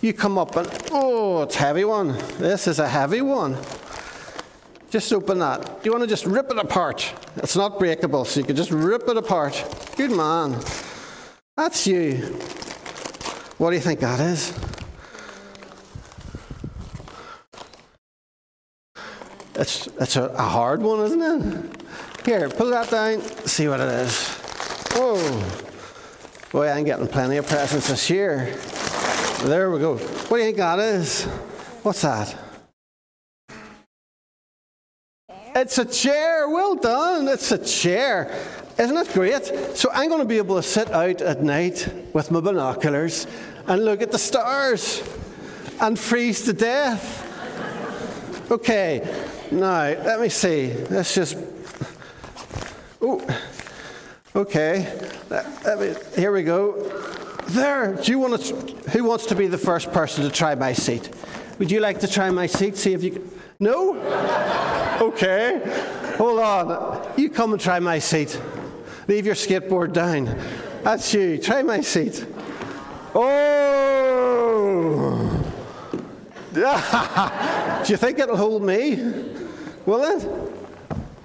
You 0.00 0.14
come 0.14 0.38
up 0.38 0.56
and, 0.56 0.66
oh, 0.90 1.42
it's 1.42 1.56
a 1.56 1.58
heavy 1.58 1.84
one. 1.84 2.16
This 2.38 2.66
is 2.66 2.78
a 2.78 2.88
heavy 2.88 3.20
one. 3.20 3.58
Just 4.90 5.12
open 5.12 5.40
that. 5.40 5.82
Do 5.82 5.90
You 5.90 5.92
want 5.92 6.02
to 6.04 6.08
just 6.08 6.24
rip 6.24 6.50
it 6.50 6.56
apart. 6.56 7.12
It's 7.36 7.56
not 7.56 7.78
breakable, 7.78 8.24
so 8.24 8.40
you 8.40 8.46
can 8.46 8.56
just 8.56 8.70
rip 8.70 9.06
it 9.06 9.18
apart. 9.18 9.62
Good 9.96 10.12
man. 10.12 10.58
That's 11.58 11.86
you. 11.86 12.16
What 13.58 13.70
do 13.70 13.76
you 13.76 13.82
think 13.82 14.00
that 14.00 14.20
is? 14.20 14.54
It's, 19.58 19.88
it's 20.00 20.14
a, 20.14 20.26
a 20.26 20.42
hard 20.42 20.80
one, 20.80 21.00
isn't 21.00 21.20
it? 21.20 21.82
Here, 22.24 22.48
pull 22.48 22.70
that 22.70 22.90
down, 22.90 23.20
see 23.44 23.66
what 23.66 23.80
it 23.80 23.88
is. 23.88 24.28
Whoa. 24.92 25.42
Boy, 26.52 26.70
I'm 26.70 26.84
getting 26.84 27.08
plenty 27.08 27.38
of 27.38 27.46
presents 27.48 27.88
this 27.88 28.08
year. 28.08 28.54
There 29.42 29.70
we 29.72 29.80
go. 29.80 29.96
What 29.96 30.30
do 30.30 30.36
you 30.36 30.44
think 30.44 30.58
that 30.58 30.78
is? 30.78 31.24
What's 31.82 32.02
that? 32.02 32.36
It's 35.56 35.78
a 35.78 35.84
chair. 35.84 36.48
Well 36.48 36.76
done. 36.76 37.26
It's 37.26 37.50
a 37.50 37.58
chair. 37.58 38.32
Isn't 38.78 38.96
it 38.96 39.12
great? 39.12 39.44
So 39.74 39.90
I'm 39.92 40.08
going 40.08 40.20
to 40.20 40.28
be 40.28 40.38
able 40.38 40.54
to 40.54 40.62
sit 40.62 40.92
out 40.92 41.20
at 41.20 41.42
night 41.42 41.92
with 42.12 42.30
my 42.30 42.38
binoculars 42.38 43.26
and 43.66 43.84
look 43.84 44.02
at 44.02 44.12
the 44.12 44.18
stars 44.18 45.02
and 45.80 45.98
freeze 45.98 46.44
to 46.44 46.52
death. 46.52 47.24
Okay, 48.52 49.00
now, 49.50 49.82
let 49.82 50.20
me 50.20 50.28
see. 50.28 50.72
Let's 50.90 51.14
just. 51.14 51.36
Oh, 53.00 53.24
okay. 54.34 55.10
Let 55.30 55.80
me, 55.80 55.94
here 56.16 56.32
we 56.32 56.42
go. 56.42 56.82
There. 57.48 57.94
Do 57.94 58.10
you 58.12 58.18
want 58.18 58.40
to? 58.42 58.54
Who 58.90 59.04
wants 59.04 59.26
to 59.26 59.34
be 59.34 59.46
the 59.46 59.58
first 59.58 59.92
person 59.92 60.24
to 60.24 60.30
try 60.30 60.54
my 60.54 60.72
seat? 60.72 61.10
Would 61.58 61.70
you 61.70 61.80
like 61.80 62.00
to 62.00 62.08
try 62.08 62.30
my 62.30 62.46
seat? 62.46 62.76
See 62.76 62.92
if 62.92 63.02
you. 63.02 63.30
No. 63.60 63.96
Okay. 65.00 65.60
Hold 66.16 66.40
on. 66.40 67.12
You 67.16 67.30
come 67.30 67.52
and 67.52 67.60
try 67.60 67.78
my 67.80 67.98
seat. 67.98 68.40
Leave 69.06 69.26
your 69.26 69.34
skateboard 69.34 69.92
down. 69.92 70.26
That's 70.82 71.14
you. 71.14 71.38
Try 71.38 71.62
my 71.62 71.80
seat. 71.80 72.26
Oh. 73.14 73.58
Do 76.54 77.92
you 77.92 77.96
think 77.96 78.18
it'll 78.18 78.36
hold 78.36 78.62
me? 78.62 78.96
Will 79.84 80.02
it? 80.02 80.54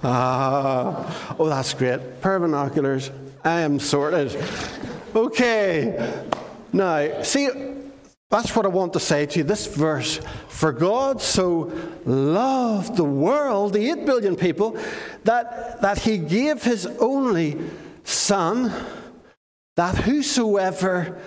Ah, 0.02 1.36
oh, 1.38 1.48
that's 1.48 1.72
great. 1.72 2.20
Pair 2.20 2.36
of 2.36 2.42
binoculars. 2.42 3.10
I 3.42 3.60
am 3.60 3.80
sorted. 3.80 4.36
Okay. 5.14 6.14
Now, 6.72 7.22
see, 7.22 7.48
that's 8.28 8.54
what 8.54 8.66
I 8.66 8.68
want 8.68 8.92
to 8.94 9.00
say 9.00 9.26
to 9.26 9.38
you. 9.38 9.44
This 9.44 9.66
verse 9.66 10.20
For 10.48 10.72
God 10.72 11.22
so 11.22 11.72
loved 12.04 12.96
the 12.96 13.04
world, 13.04 13.72
the 13.72 13.90
8 13.90 14.06
billion 14.06 14.36
people, 14.36 14.76
that, 15.24 15.80
that 15.80 15.98
he 16.00 16.18
gave 16.18 16.62
his 16.62 16.86
only 16.86 17.58
Son, 18.02 18.72
that 19.76 19.94
whosoever 19.96 21.18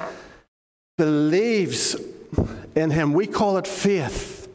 believes 0.98 1.96
in 2.78 2.92
him. 2.92 3.13
We 3.13 3.28
call 3.28 3.58
it 3.58 3.68
faith. 3.68 4.48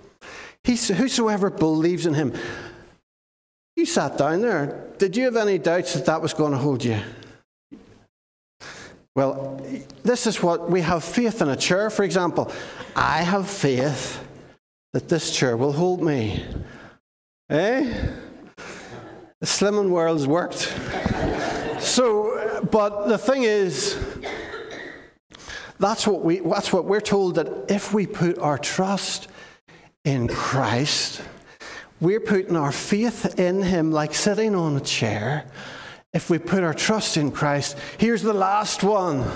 He's, 0.65 0.89
whosoever 0.89 1.51
believes 1.51 2.07
in 2.07 2.15
him. 2.15 2.33
You 3.77 3.85
sat 3.85 4.17
down 4.17 4.43
there. 4.43 4.89
Did 4.99 5.17
you 5.17 5.25
have 5.25 5.37
any 5.37 5.59
doubts 5.59 5.95
that 5.95 6.07
that 6.07 6.23
was 6.23 6.33
going 6.33 6.53
to 6.53 6.59
hold 6.59 6.85
you? 6.85 7.01
Well, 9.15 9.61
this 10.05 10.27
is 10.27 10.43
what 10.43 10.71
we 10.71 10.81
have 10.81 11.05
faith 11.05 11.43
in 11.43 11.49
a 11.49 11.57
chair, 11.57 11.91
for 11.91 12.03
example. 12.03 12.51
I 12.97 13.23
have 13.23 13.49
faith 13.49 14.25
that 14.93 15.09
this 15.09 15.35
chair 15.37 15.57
will 15.57 15.73
hold 15.73 16.03
me. 16.03 16.45
Eh? 17.51 18.11
The 19.41 19.47
slimming 19.47 19.91
world's 19.91 20.27
worked. 20.27 20.73
So, 21.81 22.61
but 22.71 23.09
the 23.09 23.19
thing 23.19 23.43
is, 23.43 23.99
that's 25.83 26.07
what, 26.07 26.23
we, 26.23 26.39
that's 26.39 26.73
what 26.73 26.85
we're 26.85 27.01
told 27.01 27.35
that 27.35 27.49
if 27.69 27.93
we 27.93 28.07
put 28.07 28.39
our 28.39 28.57
trust 28.57 29.29
in 30.05 30.29
Christ, 30.29 31.21
we're 32.01 32.21
putting 32.21 32.57
our 32.57 32.73
faith 32.73 33.39
in 33.39 33.63
Him 33.63 33.91
like 33.91 34.15
sitting 34.15 34.55
on 34.55 34.77
a 34.77 34.81
chair. 34.81 35.45
If 36.13 36.31
we 36.31 36.39
put 36.39 36.63
our 36.63 36.73
trust 36.73 37.17
in 37.17 37.33
Christ, 37.33 37.77
here's 37.99 38.23
the 38.23 38.33
last 38.33 38.85
one. 38.85 39.29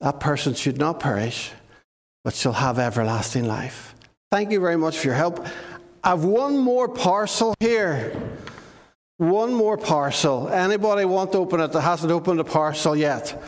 That 0.00 0.20
person 0.20 0.54
should 0.54 0.78
not 0.78 1.00
perish, 1.00 1.50
but 2.24 2.34
shall 2.34 2.52
have 2.52 2.78
everlasting 2.78 3.46
life. 3.46 3.94
Thank 4.30 4.50
you 4.50 4.60
very 4.60 4.76
much 4.76 4.98
for 4.98 5.06
your 5.06 5.16
help. 5.16 5.46
I've 6.04 6.24
one 6.24 6.58
more 6.58 6.88
parcel 6.88 7.54
here. 7.60 8.12
One 9.20 9.52
more 9.52 9.76
parcel. 9.76 10.48
Anybody 10.48 11.04
want 11.04 11.32
to 11.32 11.38
open 11.38 11.60
it 11.60 11.72
that 11.72 11.82
hasn't 11.82 12.10
opened 12.10 12.40
a 12.40 12.44
parcel 12.44 12.96
yet? 12.96 13.38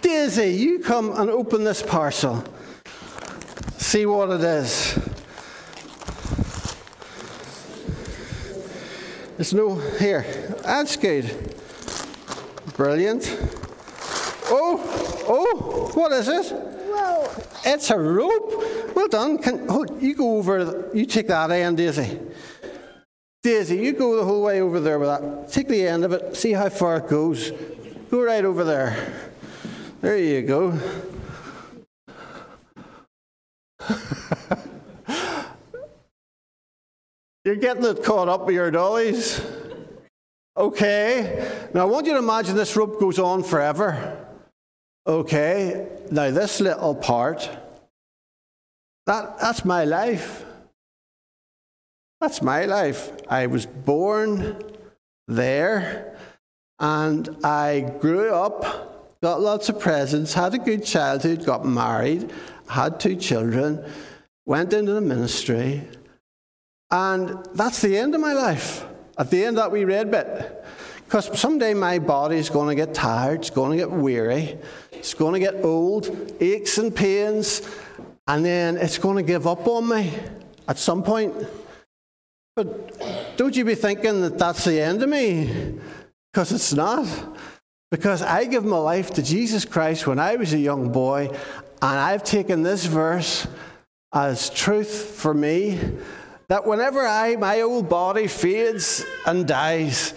Daisy, 0.00 0.50
you 0.50 0.78
come 0.78 1.10
and 1.18 1.28
open 1.28 1.64
this 1.64 1.82
parcel. 1.82 2.44
See 3.78 4.06
what 4.06 4.30
it 4.30 4.42
is. 4.42 4.94
There's 9.36 9.52
no 9.52 9.74
here. 9.98 10.22
That's 10.62 10.94
good. 10.94 11.52
Brilliant. 12.76 13.24
Oh, 14.44 15.24
oh, 15.26 15.90
what 15.94 16.12
is 16.12 16.28
it? 16.28 16.52
Whoa. 16.52 17.28
It's 17.64 17.90
a 17.90 17.98
rope. 17.98 18.94
Well 18.94 19.08
done. 19.08 19.38
Can, 19.38 19.66
hold, 19.66 20.00
you 20.00 20.14
go 20.14 20.36
over. 20.36 20.88
You 20.94 21.06
take 21.06 21.26
that 21.26 21.50
end, 21.50 21.78
Daisy. 21.78 22.20
Daisy, 23.46 23.78
you 23.78 23.92
go 23.92 24.16
the 24.16 24.24
whole 24.24 24.42
way 24.42 24.60
over 24.60 24.80
there 24.80 24.98
with 24.98 25.08
that. 25.08 25.52
Take 25.52 25.68
the 25.68 25.86
end 25.86 26.04
of 26.04 26.10
it. 26.10 26.34
See 26.34 26.50
how 26.52 26.68
far 26.68 26.96
it 26.96 27.06
goes. 27.06 27.52
Go 28.10 28.20
right 28.24 28.44
over 28.44 28.64
there. 28.64 29.30
There 30.00 30.18
you 30.18 30.42
go. 30.42 30.76
You're 37.44 37.54
getting 37.54 37.84
it 37.84 38.02
caught 38.02 38.28
up 38.28 38.46
with 38.46 38.56
your 38.56 38.72
dollies. 38.72 39.40
Okay. 40.56 41.68
Now 41.72 41.82
I 41.82 41.84
want 41.84 42.06
you 42.06 42.14
to 42.14 42.18
imagine 42.18 42.56
this 42.56 42.74
rope 42.74 42.98
goes 42.98 43.20
on 43.20 43.44
forever. 43.44 44.26
Okay. 45.06 45.86
Now 46.10 46.32
this 46.32 46.58
little 46.58 46.96
part, 46.96 47.48
that, 49.06 49.38
that's 49.38 49.64
my 49.64 49.84
life. 49.84 50.45
That's 52.20 52.40
my 52.40 52.64
life. 52.64 53.12
I 53.28 53.46
was 53.46 53.66
born 53.66 54.62
there 55.28 56.16
and 56.78 57.36
I 57.44 57.92
grew 58.00 58.32
up, 58.32 59.18
got 59.22 59.40
lots 59.40 59.68
of 59.68 59.78
presents, 59.78 60.32
had 60.32 60.54
a 60.54 60.58
good 60.58 60.84
childhood, 60.84 61.44
got 61.44 61.66
married, 61.66 62.32
had 62.68 63.00
two 63.00 63.16
children, 63.16 63.84
went 64.46 64.72
into 64.72 64.92
the 64.92 65.00
ministry, 65.00 65.82
and 66.90 67.44
that's 67.54 67.82
the 67.82 67.98
end 67.98 68.14
of 68.14 68.20
my 68.20 68.32
life. 68.32 68.84
At 69.18 69.30
the 69.30 69.44
end 69.44 69.58
of 69.58 69.64
that 69.64 69.72
wee 69.72 69.84
red 69.84 70.10
bit. 70.10 70.64
Because 71.04 71.38
someday 71.38 71.72
my 71.72 71.98
body's 71.98 72.48
going 72.48 72.68
to 72.68 72.74
get 72.74 72.94
tired, 72.94 73.40
it's 73.40 73.50
going 73.50 73.70
to 73.70 73.76
get 73.76 73.90
weary, 73.90 74.58
it's 74.90 75.14
going 75.14 75.34
to 75.34 75.40
get 75.40 75.64
old, 75.64 76.34
aches 76.40 76.78
and 76.78 76.94
pains, 76.94 77.62
and 78.26 78.44
then 78.44 78.76
it's 78.76 78.98
going 78.98 79.16
to 79.16 79.22
give 79.22 79.46
up 79.46 79.66
on 79.68 79.88
me 79.88 80.12
at 80.66 80.78
some 80.78 81.02
point. 81.02 81.34
But 82.56 83.36
don't 83.36 83.54
you 83.54 83.66
be 83.66 83.74
thinking 83.74 84.22
that 84.22 84.38
that's 84.38 84.64
the 84.64 84.80
end 84.80 85.02
of 85.02 85.10
me, 85.10 85.74
because 86.32 86.52
it's 86.52 86.72
not. 86.72 87.06
Because 87.90 88.22
I 88.22 88.46
gave 88.46 88.64
my 88.64 88.78
life 88.78 89.10
to 89.12 89.22
Jesus 89.22 89.66
Christ 89.66 90.06
when 90.06 90.18
I 90.18 90.36
was 90.36 90.54
a 90.54 90.58
young 90.58 90.90
boy, 90.90 91.28
and 91.28 91.98
I've 92.00 92.24
taken 92.24 92.62
this 92.62 92.86
verse 92.86 93.46
as 94.14 94.48
truth 94.48 94.88
for 94.90 95.34
me 95.34 95.78
that 96.48 96.66
whenever 96.66 97.06
I, 97.06 97.36
my 97.36 97.60
old 97.60 97.90
body 97.90 98.26
fades 98.26 99.04
and 99.26 99.46
dies, 99.46 100.14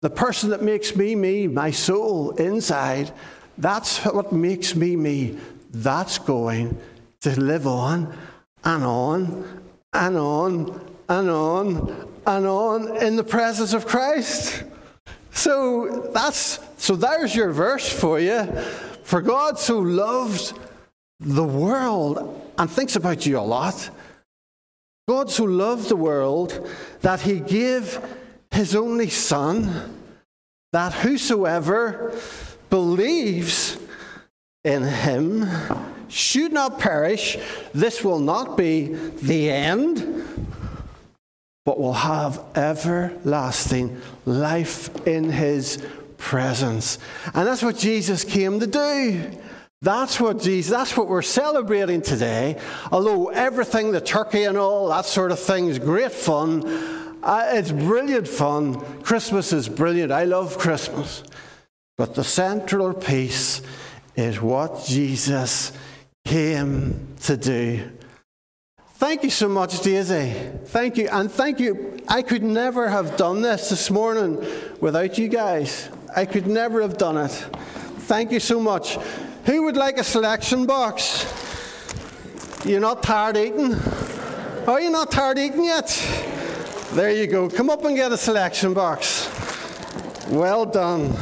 the 0.00 0.08
person 0.08 0.50
that 0.50 0.62
makes 0.62 0.96
me 0.96 1.14
me, 1.14 1.48
my 1.48 1.70
soul 1.70 2.30
inside, 2.36 3.12
that's 3.58 3.98
what 4.06 4.32
makes 4.32 4.74
me 4.74 4.96
me. 4.96 5.38
That's 5.70 6.18
going 6.18 6.80
to 7.20 7.38
live 7.38 7.66
on 7.66 8.16
and 8.64 8.84
on 8.84 9.62
and 9.92 10.16
on 10.16 10.93
and 11.08 11.30
on 11.30 12.08
and 12.26 12.46
on 12.46 12.96
in 13.02 13.16
the 13.16 13.24
presence 13.24 13.72
of 13.72 13.86
Christ. 13.86 14.64
So 15.32 16.10
that's 16.12 16.60
so 16.78 16.96
there's 16.96 17.34
your 17.34 17.52
verse 17.52 17.88
for 17.88 18.20
you. 18.20 18.44
For 19.02 19.20
God 19.20 19.58
so 19.58 19.78
loved 19.78 20.58
the 21.20 21.44
world 21.44 22.52
and 22.58 22.70
thinks 22.70 22.96
about 22.96 23.26
you 23.26 23.38
a 23.38 23.40
lot 23.40 23.90
God 25.06 25.30
so 25.30 25.44
loved 25.44 25.90
the 25.90 25.96
world 25.96 26.66
that 27.02 27.20
he 27.20 27.38
gave 27.38 28.00
his 28.50 28.74
only 28.74 29.10
Son, 29.10 30.00
that 30.72 30.94
whosoever 30.94 32.18
believes 32.70 33.76
in 34.64 34.82
him 34.82 35.46
should 36.08 36.54
not 36.54 36.78
perish. 36.78 37.36
This 37.74 38.02
will 38.02 38.18
not 38.18 38.56
be 38.56 38.94
the 38.94 39.50
end, 39.50 40.48
but 41.64 41.78
will 41.78 41.94
have 41.94 42.42
everlasting 42.54 44.00
life 44.26 45.06
in 45.06 45.30
his 45.30 45.84
presence. 46.18 46.98
And 47.34 47.46
that's 47.46 47.62
what 47.62 47.78
Jesus 47.78 48.24
came 48.24 48.60
to 48.60 48.66
do. 48.66 49.30
That's 49.82 50.18
what 50.18 50.40
Jesus, 50.40 50.70
that's 50.70 50.96
what 50.96 51.08
we're 51.08 51.22
celebrating 51.22 52.00
today. 52.00 52.58
Although 52.90 53.28
everything, 53.28 53.92
the 53.92 54.00
turkey 54.00 54.44
and 54.44 54.56
all, 54.56 54.88
that 54.88 55.04
sort 55.04 55.30
of 55.30 55.38
thing 55.38 55.68
is 55.68 55.78
great 55.78 56.12
fun. 56.12 56.66
Uh, 57.22 57.50
it's 57.52 57.70
brilliant 57.70 58.28
fun. 58.28 58.80
Christmas 59.02 59.52
is 59.52 59.68
brilliant. 59.68 60.12
I 60.12 60.24
love 60.24 60.58
Christmas. 60.58 61.22
But 61.96 62.14
the 62.14 62.24
central 62.24 62.92
piece 62.92 63.62
is 64.16 64.40
what 64.40 64.84
Jesus 64.86 65.72
came 66.24 67.14
to 67.22 67.36
do. 67.36 67.90
Thank 69.06 69.22
you 69.22 69.28
so 69.28 69.50
much, 69.50 69.82
Daisy. 69.82 70.32
Thank 70.64 70.96
you. 70.96 71.08
And 71.12 71.30
thank 71.30 71.60
you. 71.60 72.00
I 72.08 72.22
could 72.22 72.42
never 72.42 72.88
have 72.88 73.18
done 73.18 73.42
this 73.42 73.68
this 73.68 73.90
morning 73.90 74.42
without 74.80 75.18
you 75.18 75.28
guys. 75.28 75.90
I 76.16 76.24
could 76.24 76.46
never 76.46 76.80
have 76.80 76.96
done 76.96 77.18
it. 77.18 77.30
Thank 78.08 78.32
you 78.32 78.40
so 78.40 78.58
much. 78.58 78.96
Who 79.44 79.64
would 79.64 79.76
like 79.76 79.98
a 79.98 80.04
selection 80.04 80.64
box? 80.64 81.26
You're 82.64 82.80
not 82.80 83.02
tired 83.02 83.36
eating? 83.36 83.74
Are 84.66 84.80
you 84.80 84.88
not 84.88 85.10
tired 85.10 85.38
eating 85.38 85.64
yet? 85.64 85.88
There 86.92 87.10
you 87.10 87.26
go. 87.26 87.50
Come 87.50 87.68
up 87.68 87.84
and 87.84 87.94
get 87.94 88.10
a 88.10 88.16
selection 88.16 88.72
box. 88.72 89.28
Well 90.30 90.64
done. 90.64 91.12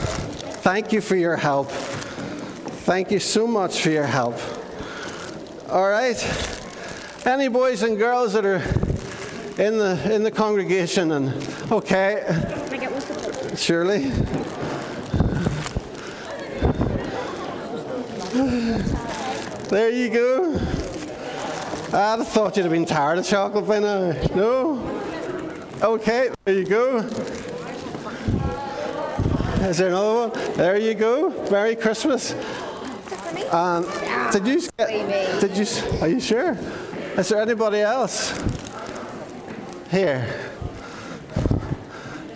Thank 0.62 0.92
you 0.92 1.01
for 1.01 1.16
your 1.16 1.35
help. 1.35 1.68
Thank 2.87 3.11
you 3.11 3.18
so 3.18 3.45
much 3.45 3.83
for 3.83 3.90
your 3.90 4.07
help. 4.07 4.38
All 5.68 5.90
right. 5.90 6.61
Any 7.25 7.47
boys 7.47 7.85
and 7.85 7.97
girls 7.97 8.33
that 8.33 8.45
are 8.45 8.63
in 9.63 9.79
the 9.79 10.13
in 10.13 10.25
the 10.25 10.31
congregation 10.31 11.13
and 11.13 11.29
okay. 11.71 12.25
Surely. 13.57 14.11
There 19.69 19.91
you 19.91 20.11
go. 20.11 20.55
I'd 21.95 22.19
have 22.19 22.29
thought 22.29 22.57
you'd 22.57 22.65
have 22.65 22.73
been 22.73 22.85
tired 22.85 23.19
of 23.19 23.27
chocolate 23.27 23.69
by 23.69 23.79
now. 23.79 24.13
No? 24.35 24.81
Okay, 25.81 26.31
there 26.45 26.55
you 26.55 26.65
go. 26.65 26.99
Is 29.61 29.79
there 29.79 29.89
another 29.89 30.29
one? 30.29 30.55
There 30.57 30.77
you 30.77 30.95
go. 30.95 31.31
Merry 31.51 31.77
Christmas. 31.77 32.35
Um, 33.53 33.87
did 34.33 34.47
you 34.47 34.69
get, 34.77 35.41
did 35.41 35.57
you 35.57 35.67
are 36.01 36.09
you 36.09 36.21
sure? 36.21 36.59
Is 37.16 37.29
there 37.29 37.42
anybody 37.42 37.81
else? 37.81 38.33
Here. 39.90 40.27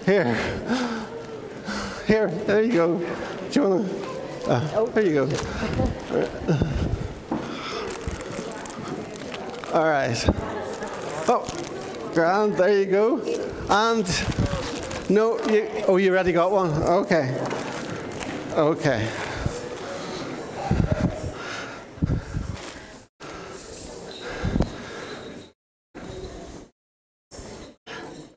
Here. 0.04 0.34
Here, 2.06 2.28
there 2.28 2.62
you 2.62 2.72
go. 2.72 2.98
Do 2.98 3.60
you 3.60 3.68
want 3.68 3.88
to 3.88 4.06
uh, 4.48 4.84
there 4.90 5.04
you 5.04 5.26
go. 5.26 5.36
All 9.72 9.84
right. 9.84 10.24
Oh, 11.28 11.44
grand. 12.14 12.56
There 12.56 12.78
you 12.78 12.86
go. 12.86 13.18
And 13.68 14.06
no, 15.10 15.40
you, 15.48 15.68
oh, 15.88 15.96
you 15.96 16.12
already 16.12 16.32
got 16.32 16.52
one. 16.52 16.70
Okay. 16.70 17.36
Okay. 18.52 19.25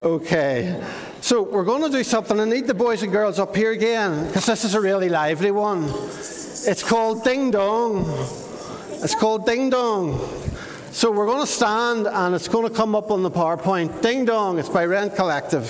Okay. 0.02 0.82
So 1.20 1.44
we're 1.44 1.66
going 1.66 1.82
to 1.82 1.90
do 1.90 2.06
something. 2.06 2.40
I 2.40 2.46
need 2.46 2.68
the 2.68 2.74
boys 2.74 3.04
and 3.04 3.12
girls 3.12 3.38
up 3.38 3.54
here 3.54 3.72
again 3.72 4.28
because 4.28 4.46
this 4.46 4.64
is 4.64 4.74
a 4.74 4.80
really 4.80 5.10
lively 5.10 5.52
one. 5.52 5.84
It's 5.90 6.82
called 6.88 7.26
Ding 7.26 7.52
Dong. 7.52 8.06
It's 9.04 9.14
called 9.14 9.46
Ding 9.46 9.70
Dong. 9.70 10.18
So 10.92 11.12
we're 11.12 11.26
going 11.26 11.46
to 11.46 11.52
stand 11.52 12.08
and 12.08 12.34
it's 12.34 12.48
going 12.48 12.66
to 12.66 12.74
come 12.74 12.96
up 12.96 13.12
on 13.12 13.24
the 13.24 13.32
PowerPoint. 13.32 14.02
Ding 14.02 14.24
Dong, 14.24 14.58
it's 14.58 14.70
by 14.70 14.86
Rend 14.86 15.16
Collective. 15.16 15.68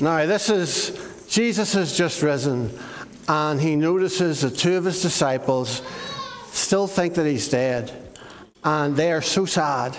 Now, 0.00 0.24
this 0.24 0.48
is 0.48 1.26
Jesus 1.28 1.74
has 1.74 1.94
just 1.94 2.22
risen, 2.22 2.70
and 3.28 3.60
he 3.60 3.76
notices 3.76 4.40
that 4.40 4.56
two 4.56 4.76
of 4.76 4.86
his 4.86 5.02
disciples 5.02 5.82
still 6.52 6.86
think 6.86 7.14
that 7.14 7.26
he's 7.26 7.50
dead, 7.50 7.92
and 8.64 8.96
they 8.96 9.12
are 9.12 9.20
so 9.20 9.44
sad. 9.44 9.94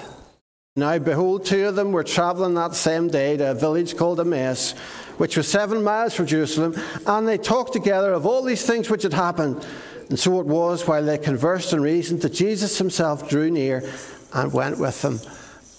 Now, 0.76 0.97
behold, 0.97 1.45
two 1.45 1.68
of 1.68 1.76
them 1.76 1.91
were 1.91 2.04
traveling 2.04 2.56
that 2.56 2.74
same 2.74 3.10
day 3.10 3.38
to 3.38 3.52
a 3.52 3.54
village 3.54 3.95
called 3.95 4.20
Emmaus, 4.20 4.72
which 5.18 5.38
was 5.38 5.47
seven 5.47 5.84
miles 5.84 6.16
from 6.16 6.26
Jerusalem, 6.26 6.74
and 7.06 7.28
they 7.28 7.38
talked 7.38 7.74
together 7.74 8.12
of 8.12 8.26
all 8.26 8.41
these 8.41 8.66
things 8.66 8.89
which 8.89 9.04
had 9.04 9.14
happened. 9.14 9.64
And 10.10 10.20
so 10.20 10.39
it 10.39 10.47
was, 10.47 10.88
while 10.88 11.06
they 11.06 11.20
conversed 11.20 11.74
and 11.74 11.84
reasoned, 11.84 12.22
that 12.22 12.34
Jesus 12.34 12.76
himself 12.78 13.30
drew 13.30 13.52
near 13.52 13.88
and 14.34 14.52
went 14.52 14.80
with 14.80 14.99
them. 15.04 15.20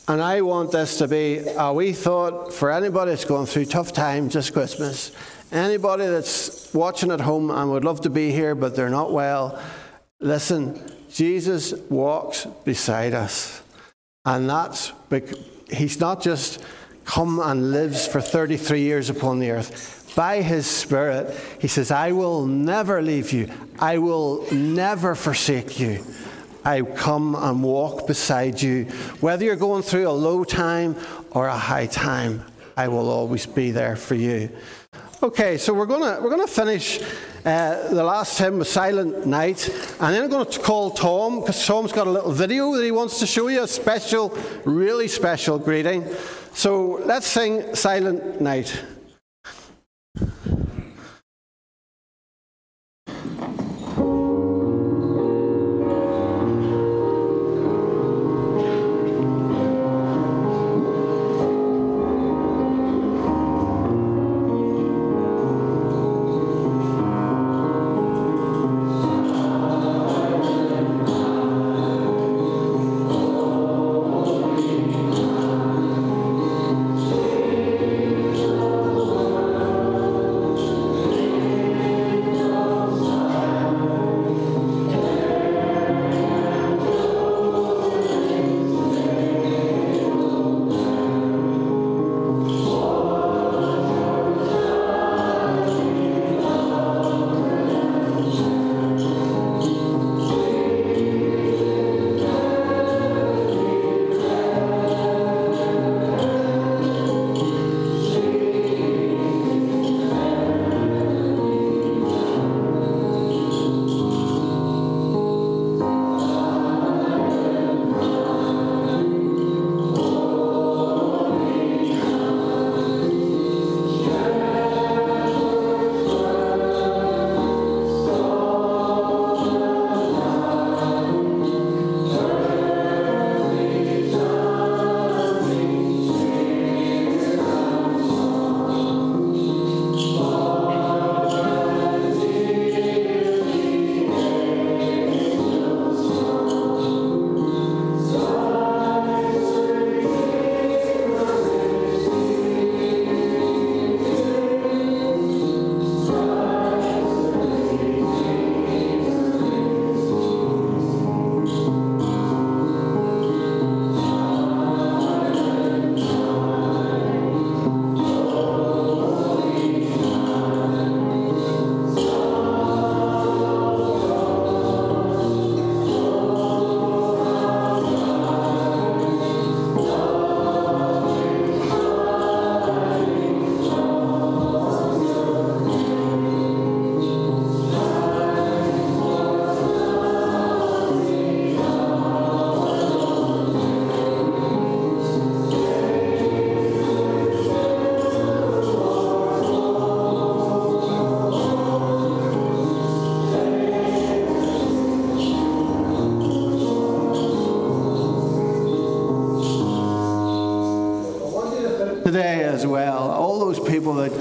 And 0.08 0.20
I 0.20 0.40
want 0.40 0.72
this 0.72 0.98
to 0.98 1.06
be 1.06 1.44
a 1.56 1.72
wee 1.72 1.92
thought 1.92 2.52
for 2.52 2.72
anybody 2.72 3.12
that's 3.12 3.24
going 3.24 3.46
through 3.46 3.66
tough 3.66 3.92
times 3.92 4.34
this 4.34 4.50
Christmas. 4.50 5.12
Anybody 5.52 6.06
that's 6.06 6.74
watching 6.74 7.12
at 7.12 7.20
home 7.20 7.50
and 7.50 7.70
would 7.70 7.84
love 7.84 8.00
to 8.00 8.10
be 8.10 8.32
here 8.32 8.54
but 8.54 8.74
they're 8.74 8.90
not 8.90 9.12
well, 9.12 9.62
listen, 10.18 10.80
Jesus 11.10 11.72
walks 11.88 12.46
beside 12.64 13.14
us. 13.14 13.62
And 14.24 14.48
that's, 14.50 14.92
he's 15.70 16.00
not 16.00 16.22
just 16.22 16.64
come 17.04 17.38
and 17.40 17.70
lives 17.72 18.06
for 18.06 18.20
33 18.20 18.80
years 18.80 19.10
upon 19.10 19.38
the 19.38 19.50
earth. 19.50 20.12
By 20.16 20.42
his 20.42 20.66
Spirit, 20.66 21.34
he 21.60 21.68
says, 21.68 21.90
I 21.90 22.12
will 22.12 22.46
never 22.46 23.00
leave 23.00 23.32
you, 23.32 23.50
I 23.78 23.98
will 23.98 24.46
never 24.52 25.14
forsake 25.14 25.78
you. 25.78 26.04
I 26.64 26.82
come 26.82 27.34
and 27.34 27.62
walk 27.62 28.06
beside 28.06 28.60
you. 28.60 28.84
Whether 29.20 29.44
you're 29.44 29.56
going 29.56 29.82
through 29.82 30.08
a 30.08 30.10
low 30.10 30.44
time 30.44 30.96
or 31.30 31.48
a 31.48 31.56
high 31.56 31.86
time, 31.86 32.44
I 32.76 32.88
will 32.88 33.10
always 33.10 33.46
be 33.46 33.70
there 33.70 33.96
for 33.96 34.14
you. 34.14 34.50
Okay, 35.22 35.56
so 35.56 35.72
we're 35.72 35.86
gonna 35.86 36.20
we're 36.20 36.30
gonna 36.30 36.46
finish 36.46 37.00
uh, 37.44 37.88
the 37.88 38.02
last 38.02 38.38
hymn 38.38 38.58
with 38.58 38.68
Silent 38.68 39.26
Night, 39.26 39.68
and 39.68 40.14
then 40.14 40.24
I'm 40.24 40.30
going 40.30 40.46
to 40.46 40.58
call 40.60 40.90
Tom 40.90 41.40
because 41.40 41.64
Tom's 41.66 41.92
got 41.92 42.06
a 42.06 42.10
little 42.10 42.32
video 42.32 42.72
that 42.74 42.84
he 42.84 42.90
wants 42.90 43.18
to 43.20 43.26
show 43.26 43.48
you, 43.48 43.62
a 43.62 43.68
special, 43.68 44.36
really 44.64 45.08
special 45.08 45.58
greeting. 45.58 46.06
So 46.54 47.00
let's 47.04 47.26
sing 47.26 47.74
Silent 47.74 48.40
Night. 48.40 48.80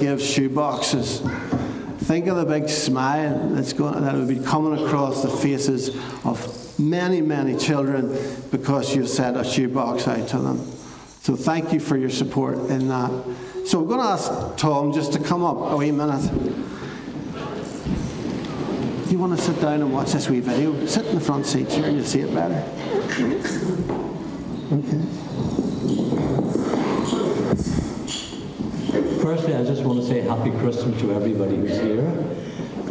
People 0.01 0.15
that 0.15 0.19
give 0.19 0.21
shoe 0.21 0.49
boxes. 0.49 1.21
Think 2.05 2.27
of 2.27 2.35
the 2.35 2.45
big 2.45 2.67
smile 2.67 3.49
that's 3.49 3.73
going, 3.73 4.01
that 4.01 4.13
will 4.13 4.27
be 4.27 4.39
coming 4.39 4.85
across 4.85 5.21
the 5.21 5.29
faces 5.29 5.89
of 6.25 6.79
many, 6.79 7.21
many 7.21 7.55
children 7.57 8.17
because 8.51 8.95
you've 8.95 9.09
sent 9.09 9.37
a 9.37 9.43
shoebox 9.43 10.07
out 10.07 10.27
to 10.29 10.39
them. 10.39 10.57
So 11.21 11.35
thank 11.35 11.71
you 11.71 11.79
for 11.79 11.97
your 11.97 12.09
support 12.09 12.57
in 12.69 12.87
that. 12.87 13.11
So 13.65 13.79
we're 13.79 13.87
going 13.87 13.99
to 13.99 14.07
ask 14.07 14.57
Tom 14.57 14.91
just 14.91 15.13
to 15.13 15.19
come 15.19 15.43
up 15.43 15.71
a 15.71 15.77
wee 15.77 15.91
minute. 15.91 16.23
You 19.11 19.19
want 19.19 19.37
to 19.37 19.43
sit 19.43 19.61
down 19.61 19.81
and 19.81 19.93
watch 19.93 20.13
this 20.13 20.29
wee 20.29 20.39
video? 20.39 20.85
Sit 20.87 21.05
in 21.05 21.15
the 21.15 21.21
front 21.21 21.45
seat 21.45 21.69
here 21.69 21.85
and 21.85 21.97
you'll 21.97 22.05
see 22.05 22.21
it 22.21 22.33
better. 22.33 22.63
Okay. 24.71 25.60
Firstly, 29.31 29.55
I 29.55 29.63
just 29.63 29.83
want 29.83 30.01
to 30.01 30.05
say 30.05 30.19
Happy 30.19 30.51
Christmas 30.51 30.99
to 30.99 31.13
everybody 31.13 31.55
who's 31.55 31.79
here. 31.79 32.11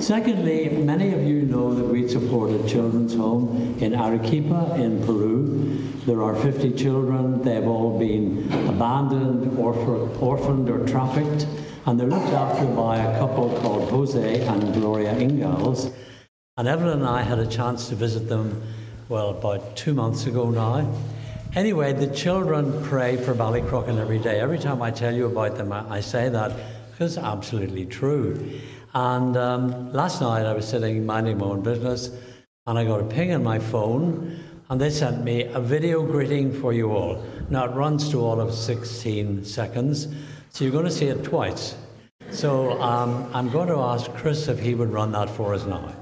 Secondly, 0.01 0.71
many 0.71 1.13
of 1.13 1.23
you 1.23 1.43
know 1.43 1.75
that 1.75 1.85
we 1.85 2.09
support 2.09 2.51
a 2.51 2.67
Children's 2.67 3.15
Home 3.15 3.77
in 3.79 3.95
Arequipa 3.95 4.75
in 4.77 5.05
Peru. 5.05 5.77
There 6.07 6.23
are 6.23 6.35
50 6.35 6.73
children. 6.73 7.43
They've 7.43 7.67
all 7.67 7.99
been 7.99 8.51
abandoned, 8.67 9.53
orph- 9.59 10.23
orphaned, 10.23 10.71
or 10.71 10.87
trafficked, 10.87 11.47
and 11.85 12.01
they're 12.01 12.07
looked 12.07 12.33
after 12.33 12.65
by 12.69 12.97
a 12.97 13.19
couple 13.19 13.55
called 13.61 13.91
Jose 13.91 14.41
and 14.47 14.73
Gloria 14.73 15.13
Ingalls. 15.19 15.93
And 16.57 16.67
Evelyn 16.67 17.01
and 17.01 17.07
I 17.07 17.21
had 17.21 17.39
a 17.39 17.47
chance 17.47 17.91
to 17.91 17.95
visit 17.97 18.31
them, 18.31 18.63
well, 19.11 19.29
about 19.29 19.77
two 19.77 19.93
months 19.93 20.25
ago 20.25 20.49
now. 20.49 20.91
Anyway, 21.55 21.93
the 21.93 22.07
children 22.15 22.81
pray 22.85 23.17
for 23.17 23.35
Ballycrochan 23.35 23.99
every 23.99 24.21
day. 24.21 24.39
Every 24.39 24.59
time 24.59 24.81
I 24.81 24.93
tell 24.93 25.13
you 25.13 25.27
about 25.27 25.57
them, 25.57 25.73
I, 25.73 25.97
I 25.97 26.01
say 26.01 26.29
that 26.29 26.53
because 26.93 27.17
it's 27.17 27.27
absolutely 27.27 27.87
true. 27.87 28.61
And 28.95 29.37
um, 29.37 29.93
last 29.93 30.21
night 30.21 30.47
I 30.47 30.53
was 30.53 30.69
sitting 30.69 31.05
minding 31.05 31.39
my 31.39 31.47
own 31.47 31.61
business 31.63 32.11
and 32.69 32.79
I 32.79 32.85
got 32.85 33.01
a 33.01 33.05
ping 33.05 33.33
on 33.33 33.43
my 33.43 33.59
phone 33.59 34.39
and 34.69 34.81
they 34.81 34.91
sent 34.91 35.25
me 35.25 35.43
a 35.43 35.61
video 35.61 36.07
greeting 36.07 36.53
for 36.53 36.73
you 36.73 36.93
all. 36.93 37.21
Now 37.49 37.65
it 37.65 37.75
runs 37.75 38.09
to 38.11 38.21
all 38.21 38.41
of 38.41 38.55
16 38.55 39.45
seconds, 39.45 40.07
so 40.51 40.63
you're 40.63 40.73
going 40.73 40.85
to 40.85 40.91
see 40.91 41.07
it 41.07 41.25
twice. 41.25 41.75
So 42.31 42.81
um, 42.81 43.29
I'm 43.35 43.51
going 43.51 43.67
to 43.69 43.79
ask 43.79 44.09
Chris 44.13 44.47
if 44.47 44.61
he 44.61 44.77
would 44.77 44.93
run 44.93 45.11
that 45.13 45.29
for 45.29 45.53
us 45.53 45.67
now. 45.67 45.97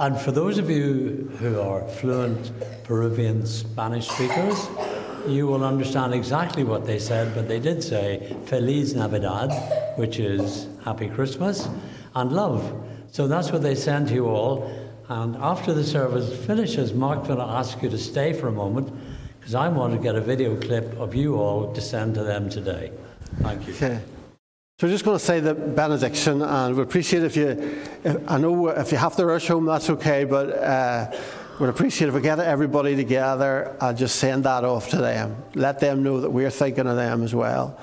And 0.00 0.18
for 0.18 0.32
those 0.32 0.56
of 0.56 0.70
you 0.70 1.30
who 1.40 1.60
are 1.60 1.86
fluent 1.86 2.52
Peruvian 2.84 3.44
Spanish 3.44 4.08
speakers, 4.08 4.66
you 5.28 5.46
will 5.46 5.62
understand 5.62 6.14
exactly 6.14 6.64
what 6.64 6.86
they 6.86 6.98
said, 6.98 7.34
but 7.34 7.48
they 7.48 7.60
did 7.60 7.82
say 7.82 8.34
Feliz 8.46 8.94
Navidad, 8.94 9.52
which 9.98 10.18
is 10.18 10.68
Happy 10.86 11.06
Christmas, 11.06 11.68
and 12.14 12.32
love. 12.32 12.82
So 13.12 13.28
that's 13.28 13.52
what 13.52 13.60
they 13.60 13.74
sent 13.74 14.10
you 14.10 14.26
all. 14.26 14.72
And 15.10 15.34
after 15.38 15.74
the 15.74 15.82
service 15.82 16.32
finishes, 16.46 16.94
Mark's 16.94 17.26
going 17.26 17.40
to 17.40 17.44
ask 17.44 17.82
you 17.82 17.90
to 17.90 17.98
stay 17.98 18.32
for 18.32 18.46
a 18.46 18.52
moment 18.52 18.92
because 19.40 19.56
I 19.56 19.66
want 19.66 19.92
to 19.92 19.98
get 20.00 20.14
a 20.14 20.20
video 20.20 20.54
clip 20.54 20.96
of 21.00 21.16
you 21.16 21.34
all 21.34 21.74
to 21.74 21.80
send 21.80 22.14
to 22.14 22.22
them 22.22 22.48
today. 22.48 22.92
Thank 23.40 23.66
you. 23.66 23.74
Okay. 23.74 24.00
So 24.78 24.86
we're 24.86 24.92
just 24.92 25.04
going 25.04 25.18
to 25.18 25.24
say 25.24 25.40
the 25.40 25.52
benediction, 25.54 26.42
and 26.42 26.76
we 26.76 26.82
appreciate 26.82 27.24
if 27.24 27.36
you. 27.36 27.48
If, 28.04 28.30
I 28.30 28.38
know 28.38 28.68
if 28.68 28.92
you 28.92 28.98
have 28.98 29.16
to 29.16 29.26
rush 29.26 29.48
home, 29.48 29.66
that's 29.66 29.90
okay, 29.90 30.22
but 30.22 30.56
uh, 30.56 31.10
we'd 31.58 31.68
appreciate 31.68 32.06
if 32.06 32.14
we 32.14 32.20
get 32.20 32.38
everybody 32.38 32.94
together 32.94 33.76
and 33.80 33.98
just 33.98 34.14
send 34.14 34.44
that 34.44 34.62
off 34.62 34.90
to 34.90 34.98
them. 34.98 35.36
Let 35.56 35.80
them 35.80 36.04
know 36.04 36.20
that 36.20 36.30
we're 36.30 36.50
thinking 36.50 36.86
of 36.86 36.94
them 36.94 37.24
as 37.24 37.34
well. 37.34 37.80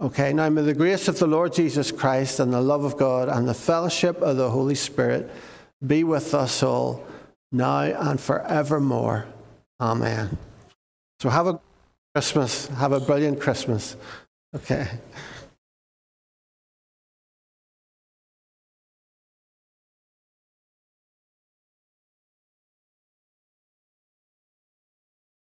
Okay. 0.00 0.32
Now, 0.32 0.48
may 0.48 0.62
the 0.62 0.74
grace 0.74 1.06
of 1.06 1.20
the 1.20 1.28
Lord 1.28 1.54
Jesus 1.54 1.92
Christ 1.92 2.40
and 2.40 2.52
the 2.52 2.60
love 2.60 2.82
of 2.82 2.96
God 2.96 3.28
and 3.28 3.48
the 3.48 3.54
fellowship 3.54 4.20
of 4.22 4.36
the 4.36 4.50
Holy 4.50 4.74
Spirit 4.74 5.30
be 5.86 6.04
with 6.04 6.34
us 6.34 6.62
all 6.62 7.04
now 7.52 7.80
and 7.80 8.20
forevermore. 8.20 9.26
Amen. 9.80 10.36
So 11.20 11.28
have 11.28 11.46
a 11.46 11.60
Christmas. 12.14 12.66
Have 12.68 12.92
a 12.92 13.00
brilliant 13.00 13.40
Christmas. 13.40 13.96
Okay. 14.54 14.88